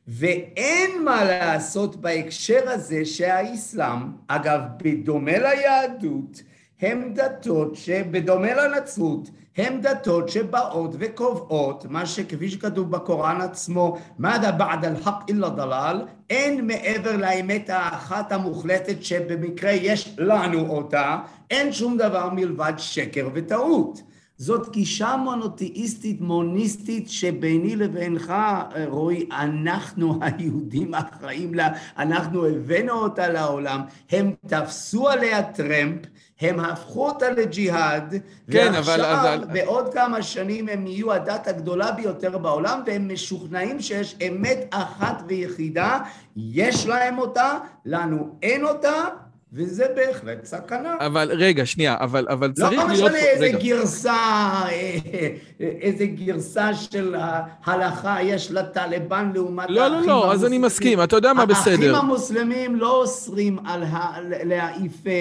[0.08, 6.42] ואין מה לעשות בהקשר הזה שהאסלאם, אגב, בדומה ליהדות,
[6.82, 14.86] הם דתות שבדומה לנצרות, הן דתות שבאות וקובעות מה שכפי שכתוב בקוראן עצמו, מדה בעד
[14.86, 21.18] אל-חק אילה דלל, אין מעבר לאמת האחת המוחלטת שבמקרה יש לנו אותה,
[21.50, 24.02] אין שום דבר מלבד שקר וטעות.
[24.38, 28.34] זאת גישה מונותאיסטית מוניסטית שביני לבינך,
[28.88, 33.82] רועי, אנחנו היהודים אחראים לה, אנחנו הבאנו אותה לעולם,
[34.12, 36.00] הם תפסו עליה טרמפ,
[36.42, 38.16] הם הפכו אותה לג'יהאד,
[38.52, 43.80] כן, ועכשיו, אבל- אבל- בעוד כמה שנים הם יהיו הדת הגדולה ביותר בעולם, והם משוכנעים
[43.82, 46.00] שיש אמת אחת ויחידה,
[46.36, 47.52] יש להם אותה,
[47.86, 48.94] לנו אין אותה,
[49.56, 50.96] וזה בהחלט סכנה.
[51.00, 52.90] אבל רגע, שנייה, אבל, אבל לא צריך להיות...
[52.92, 53.58] משנה פה- איזה רגע.
[53.58, 54.14] גרסה,
[54.72, 54.98] אה,
[55.60, 60.58] איזה גרסה של ההלכה יש לטליבן לעומת לא, לא, האחים לא, אז אני.
[60.58, 61.96] מסכים, אתה יודע מה האחים בסדר.
[61.98, 65.12] המוסלמים לא אוסרים על ה- להעיף אה,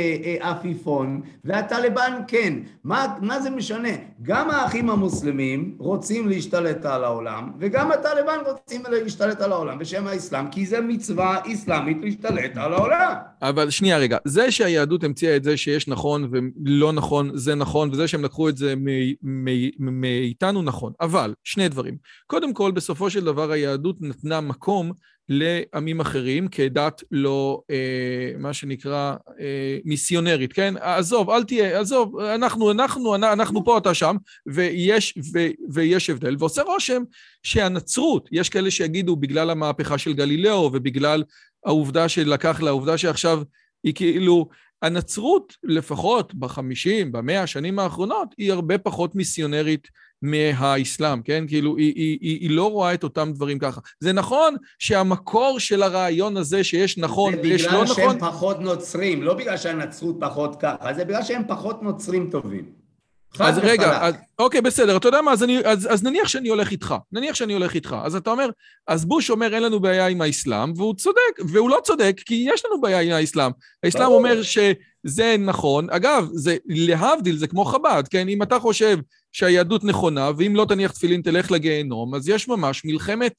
[0.41, 2.53] אה, עפיפון, והטליבן כן.
[2.85, 3.89] מה, מה זה משנה?
[4.23, 10.47] גם האחים המוסלמים רוצים להשתלט על העולם, וגם הטליבן רוצים להשתלט על העולם בשם האסלאם,
[10.51, 13.13] כי זה מצווה אסלאמית להשתלט על העולם.
[13.43, 18.09] אבל שנייה רגע, זה שהיהדות המציאה את זה שיש נכון ולא נכון, זה נכון, וזה
[18.09, 18.75] שהם לקחו את זה
[19.79, 20.93] מאיתנו, נכון.
[21.01, 21.97] אבל, שני דברים.
[22.27, 24.93] קודם כל, בסופו של דבר היהדות נתנה מקום
[25.29, 30.75] לעמים אחרים כדת לא, אה, מה שנקרא, אה, מיסיונרית, כן?
[30.81, 34.17] עזוב, אל תהיה, עזוב, אנחנו, אנחנו, אנחנו פה, אתה שם,
[34.47, 35.39] ויש, ו,
[35.71, 36.37] ויש הבדל.
[36.39, 37.03] ועושה רושם
[37.43, 41.23] שהנצרות, יש כאלה שיגידו בגלל המהפכה של גלילאו ובגלל
[41.67, 43.43] העובדה שלקח לעובדה שעכשיו
[43.85, 44.49] היא כאילו,
[44.83, 49.89] הנצרות, לפחות בחמישים, במאה השנים האחרונות, היא הרבה פחות מיסיונרית
[50.23, 51.45] מהאסלאם, כן?
[51.49, 53.81] כאילו, היא, היא, היא, היא לא רואה את אותם דברים ככה.
[54.01, 58.61] זה נכון שהמקור של הרעיון הזה שיש נכון זה ויש בגלל לא שהם נכון, פחות
[58.61, 62.82] נוצרים, לא בגלל שהנצרות פחות ככה, זה בגלל שהם פחות נוצרים טובים.
[63.39, 63.99] אז רגע.
[64.03, 67.35] אז, אוקיי, בסדר, אתה יודע מה, אז, אני, אז, אז נניח שאני הולך איתך, נניח
[67.35, 68.51] שאני הולך איתך, אז אתה אומר,
[68.89, 72.65] אז בוש אומר אין לנו בעיה עם האסלאם, והוא צודק, והוא לא צודק, כי יש
[72.65, 73.51] לנו בעיה עם האסלאם.
[73.83, 74.17] האסלאם ברור.
[74.19, 78.29] אומר שזה נכון, אגב, זה להבדיל, זה כמו חב"ד, כן?
[78.29, 78.99] אם אתה חושב
[79.33, 83.35] שהיהדות נכונה, ואם לא תניח תפילין תלך לגיהנום, אז יש ממש מלחמת,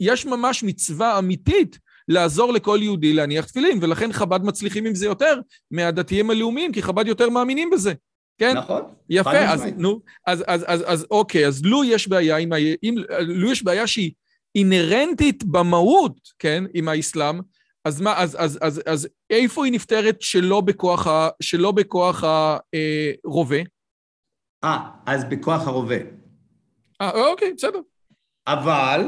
[0.00, 1.78] יש ממש מצווה אמיתית
[2.08, 7.06] לעזור לכל יהודי להניח תפילין, ולכן חב"ד מצליחים עם זה יותר מהדתיים הלאומיים, כי חב"ד
[7.06, 7.92] יותר מאמינים בזה.
[8.38, 8.56] כן?
[8.56, 8.82] נכון?
[9.10, 9.64] יפה, אז.
[9.76, 12.56] נו, אז, אז, אז, אז אוקיי, אז לו יש בעיה עם ה...
[12.82, 14.12] אם, לו יש בעיה שהיא
[14.54, 17.40] אינהרנטית במהות, כן, עם האסלאם,
[17.84, 23.56] אז מה, אז, אז, אז, אז איפה היא נפתרת שלא בכוח, ה, שלא בכוח הרובה?
[24.64, 25.96] אה, אז בכוח הרובה.
[27.00, 27.80] אה, אוקיי, בסדר.
[28.46, 29.06] אבל,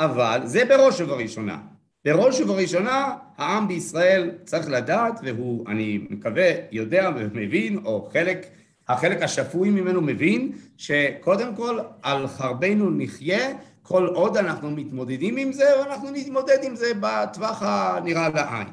[0.00, 1.58] אבל, זה בראש ובראשונה.
[2.04, 8.46] בראש ובראשונה, העם בישראל צריך לדעת, והוא, אני מקווה, יודע ומבין, או חלק,
[8.88, 15.64] החלק השפוי ממנו מבין, שקודם כל, על חרבנו נחיה, כל עוד אנחנו מתמודדים עם זה,
[15.80, 18.68] ואנחנו נתמודד עם זה בטווח הנראה לעין.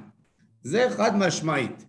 [0.63, 1.85] זה חד משמעית.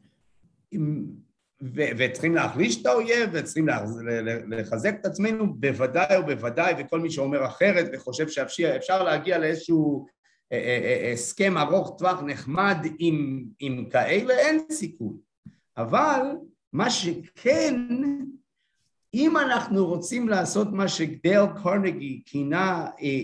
[1.62, 3.66] ו- וצריכים להחליש את האויב, וצריכים
[4.48, 10.06] לחזק את עצמנו, בוודאי ובוודאי, וכל מי שאומר אחרת וחושב שאפשר להגיע לאיזשהו
[10.52, 15.16] אה, אה, אה, הסכם ארוך טווח נחמד עם, עם כאלה, אין סיכוי.
[15.76, 16.20] אבל
[16.74, 17.74] מה שכן,
[19.14, 23.20] אם אנחנו רוצים לעשות מה שדייל קרנגי כינה אה,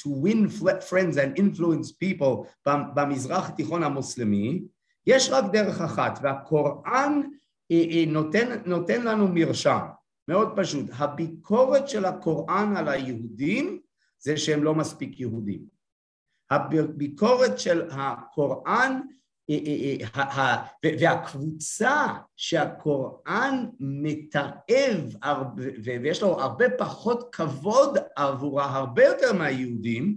[0.00, 4.62] to win friends and influence people במזרח התיכון המוסלמי,
[5.06, 7.22] יש רק דרך אחת, והקוראן
[7.70, 9.86] אה, אה, נותן, נותן לנו מרשם,
[10.28, 10.86] מאוד פשוט.
[10.98, 13.80] הביקורת של הקוראן על היהודים
[14.18, 15.60] זה שהם לא מספיק יהודים.
[16.50, 19.00] הביקורת של הקוראן
[19.50, 19.58] אה,
[20.16, 20.66] אה, אה,
[20.98, 25.14] והקבוצה שהקוראן מתעב
[25.84, 30.16] ויש לו הרבה פחות כבוד עבורה, הרבה יותר מהיהודים,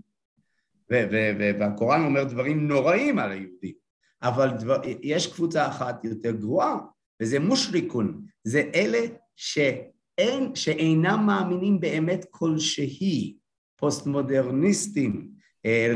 [1.59, 3.73] והקוראן אומר דברים נוראים על היהודים,
[4.21, 6.77] אבל דבר, יש קבוצה אחת יותר גרועה,
[7.21, 8.99] וזה מושריקון, זה אלה
[9.36, 13.38] שאין, שאינם מאמינים באמת כלשהי,
[13.75, 15.30] פוסט-מודרניסטים,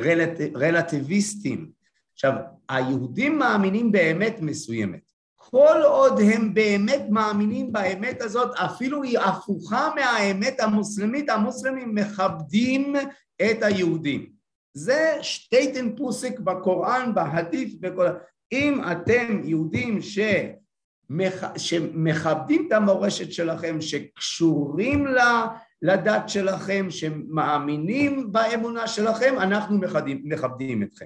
[0.04, 1.72] רלט, רלטיביסטים.
[2.26, 5.12] עכשיו, היהודים מאמינים באמת מסוימת.
[5.36, 12.96] כל עוד הם באמת מאמינים באמת הזאת, אפילו היא הפוכה מהאמת המוסלמית, המוסלמים מכבדים
[13.42, 14.30] את היהודים.
[14.74, 18.08] זה שטייטן פוסיק בקוראן, בהדיף, בכל...
[18.52, 21.46] אם אתם יהודים שמכ...
[21.58, 25.06] שמכבדים את המורשת שלכם, שקשורים.
[25.82, 31.06] לדת שלכם, שמאמינים באמונה שלכם, אנחנו מכבדים, מכבדים אתכם.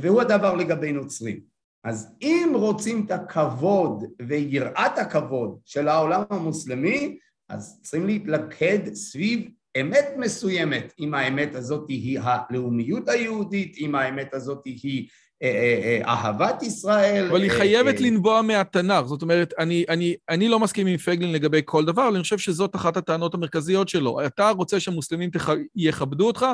[0.00, 1.40] והוא הדבר לגבי נוצרים.
[1.84, 7.18] אז אם רוצים את הכבוד ויראת הכבוד של העולם המוסלמי,
[7.48, 9.48] אז צריכים להתלכד סביב
[9.80, 15.08] אמת מסוימת, אם האמת הזאת היא הלאומיות היהודית, אם האמת הזאת היא
[15.42, 17.26] אה, אה, אה, אהבת ישראל.
[17.30, 21.60] אבל היא חייבת לנבוע מהתנ"ך, זאת אומרת, אני, אני, אני לא מסכים עם פייגלין לגבי
[21.64, 24.26] כל דבר, אבל אני חושב שזאת אחת הטענות המרכזיות שלו.
[24.26, 25.48] אתה רוצה שהמוסלמים תח...
[25.76, 26.46] יכבדו אותך,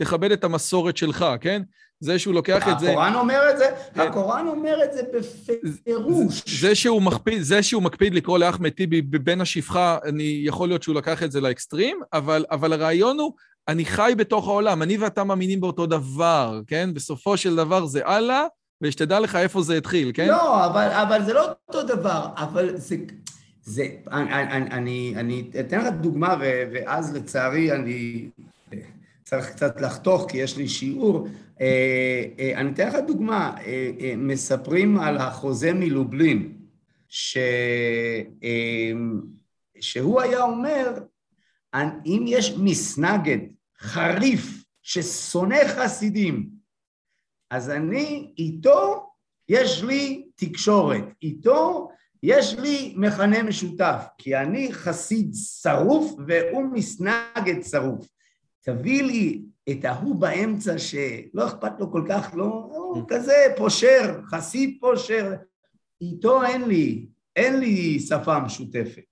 [0.00, 1.62] תכבד את המסורת שלך, כן?
[2.00, 2.90] זה שהוא לוקח את זה...
[2.90, 3.64] הקוראן אומר את זה?
[3.94, 4.00] כן.
[4.00, 6.60] הקוראן אומר את זה בפירוש.
[6.60, 10.94] זה שהוא מקפיד, זה שהוא מקפיד לקרוא לאחמד טיבי בבן השפחה, אני, יכול להיות שהוא
[10.94, 13.32] לקח את זה לאקסטרים, אבל, אבל הרעיון הוא,
[13.68, 16.90] אני חי בתוך העולם, אני ואתה מאמינים באותו דבר, כן?
[16.94, 18.46] בסופו של דבר זה אללה,
[18.82, 20.28] ושתדע לך איפה זה התחיל, כן?
[20.28, 22.96] לא, אבל, אבל זה לא אותו דבר, אבל זה...
[23.62, 26.36] זה, אני, אני, אני, אני אתן לך דוגמה,
[26.72, 28.28] ואז לצערי אני
[29.30, 31.28] צריך קצת לחתוך, כי יש לי שיעור.
[31.60, 36.52] אה, אה, אני אתן לך דוגמה, אה, מספרים על החוזה מלובלין,
[37.08, 37.38] ש...
[39.80, 40.98] שהוא היה אומר,
[42.06, 43.38] אם יש מסנגד
[43.78, 46.48] חריף ששונא חסידים,
[47.50, 49.10] אז אני איתו,
[49.48, 51.88] יש לי תקשורת, איתו
[52.22, 55.30] יש לי מכנה משותף, כי אני חסיד
[55.62, 58.06] שרוף והוא מסנגד שרוף.
[58.70, 64.78] תביא לי את ההוא באמצע שלא אכפת לו כל כך, לא, הוא כזה פושר, חסיד
[64.80, 65.32] פושר,
[66.00, 67.06] איתו אין לי,
[67.36, 69.02] אין לי שפה משותפת.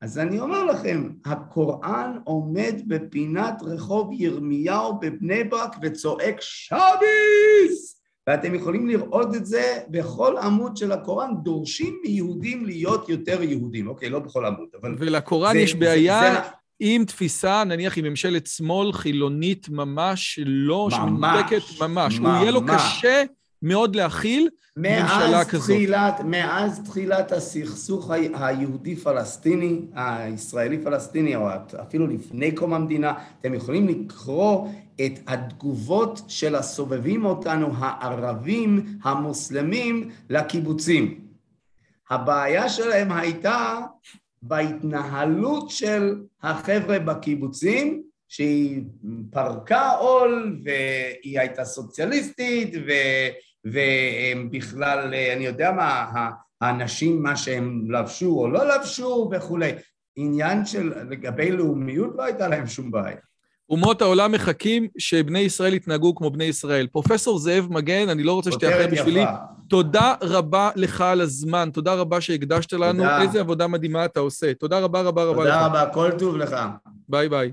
[0.00, 8.02] אז אני אומר לכם, הקוראן עומד בפינת רחוב ירמיהו בבני ברק וצועק שביס!
[8.26, 13.88] ואתם יכולים לראות את זה בכל עמוד של הקוראן, דורשים מיהודים להיות יותר יהודים.
[13.88, 14.94] אוקיי, לא בכל עמוד, אבל...
[14.98, 16.57] ולקוראן זה, יש בעיה זה, זה...
[16.80, 21.80] עם תפיסה, נניח עם ממשלת שמאל חילונית ממש, לא, שמנותקת ממש.
[21.80, 22.18] ממש.
[22.18, 23.24] הוא יהיה לו קשה
[23.62, 25.76] מאוד להכיל ממשלה כזאת.
[25.76, 31.48] תחילת, מאז תחילת הסכסוך היהודי-פלסטיני, הישראלי-פלסטיני, או
[31.82, 34.68] אפילו לפני קום המדינה, אתם יכולים לקרוא
[35.06, 41.20] את התגובות של הסובבים אותנו, הערבים, המוסלמים, לקיבוצים.
[42.10, 43.78] הבעיה שלהם הייתה
[44.42, 48.82] בהתנהלות של החבר'ה בקיבוצים, שהיא
[49.30, 52.92] פרקה עול והיא הייתה סוציאליסטית ו...
[53.64, 56.10] והם בכלל, אני יודע מה,
[56.60, 59.72] האנשים, מה שהם לבשו או לא לבשו וכולי.
[60.16, 63.27] עניין של לגבי לאומיות לא הייתה להם שום בעיה.
[63.70, 66.86] אומות העולם מחכים שבני ישראל יתנהגו כמו בני ישראל.
[66.86, 69.24] פרופסור זאב מגן, אני לא רוצה שתאחר בשבילי.
[69.68, 73.22] תודה רבה לך על הזמן, תודה רבה שהקדשת לנו, תודה.
[73.22, 74.54] איזה עבודה מדהימה אתה עושה.
[74.54, 75.48] תודה רבה רבה רבה לך.
[75.48, 76.56] תודה רבה, כל טוב לך.
[77.08, 77.52] ביי ביי.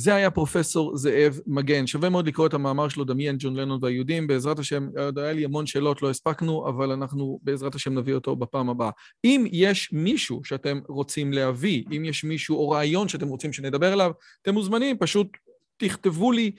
[0.00, 1.86] זה היה פרופסור זאב מגן.
[1.86, 4.26] שווה מאוד לקרוא את המאמר שלו, דמיין ג'ון לנון והיהודים.
[4.26, 8.36] בעזרת השם, עוד היה לי המון שאלות, לא הספקנו, אבל אנחנו בעזרת השם נביא אותו
[8.36, 8.90] בפעם הבאה.
[9.24, 14.10] אם יש מישהו שאתם רוצים להביא, אם יש מישהו או רעיון שאתם רוצים שנדבר עליו,
[14.42, 15.28] אתם מוזמנים, פשוט
[15.76, 16.50] תכתבו לי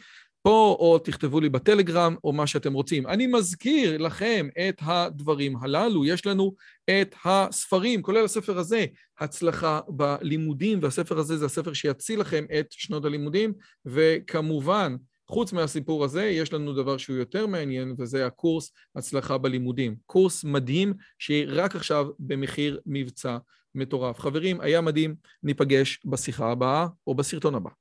[0.43, 3.07] פה, או תכתבו לי בטלגרם, או מה שאתם רוצים.
[3.07, 6.05] אני מזכיר לכם את הדברים הללו.
[6.05, 6.55] יש לנו
[6.89, 8.85] את הספרים, כולל הספר הזה,
[9.19, 13.53] הצלחה בלימודים, והספר הזה זה הספר שיציל לכם את שנות הלימודים,
[13.85, 14.95] וכמובן,
[15.27, 19.95] חוץ מהסיפור הזה, יש לנו דבר שהוא יותר מעניין, וזה הקורס הצלחה בלימודים.
[20.05, 23.37] קורס מדהים, שרק עכשיו במחיר מבצע
[23.75, 24.19] מטורף.
[24.19, 27.80] חברים, היה מדהים, ניפגש בשיחה הבאה או בסרטון הבא.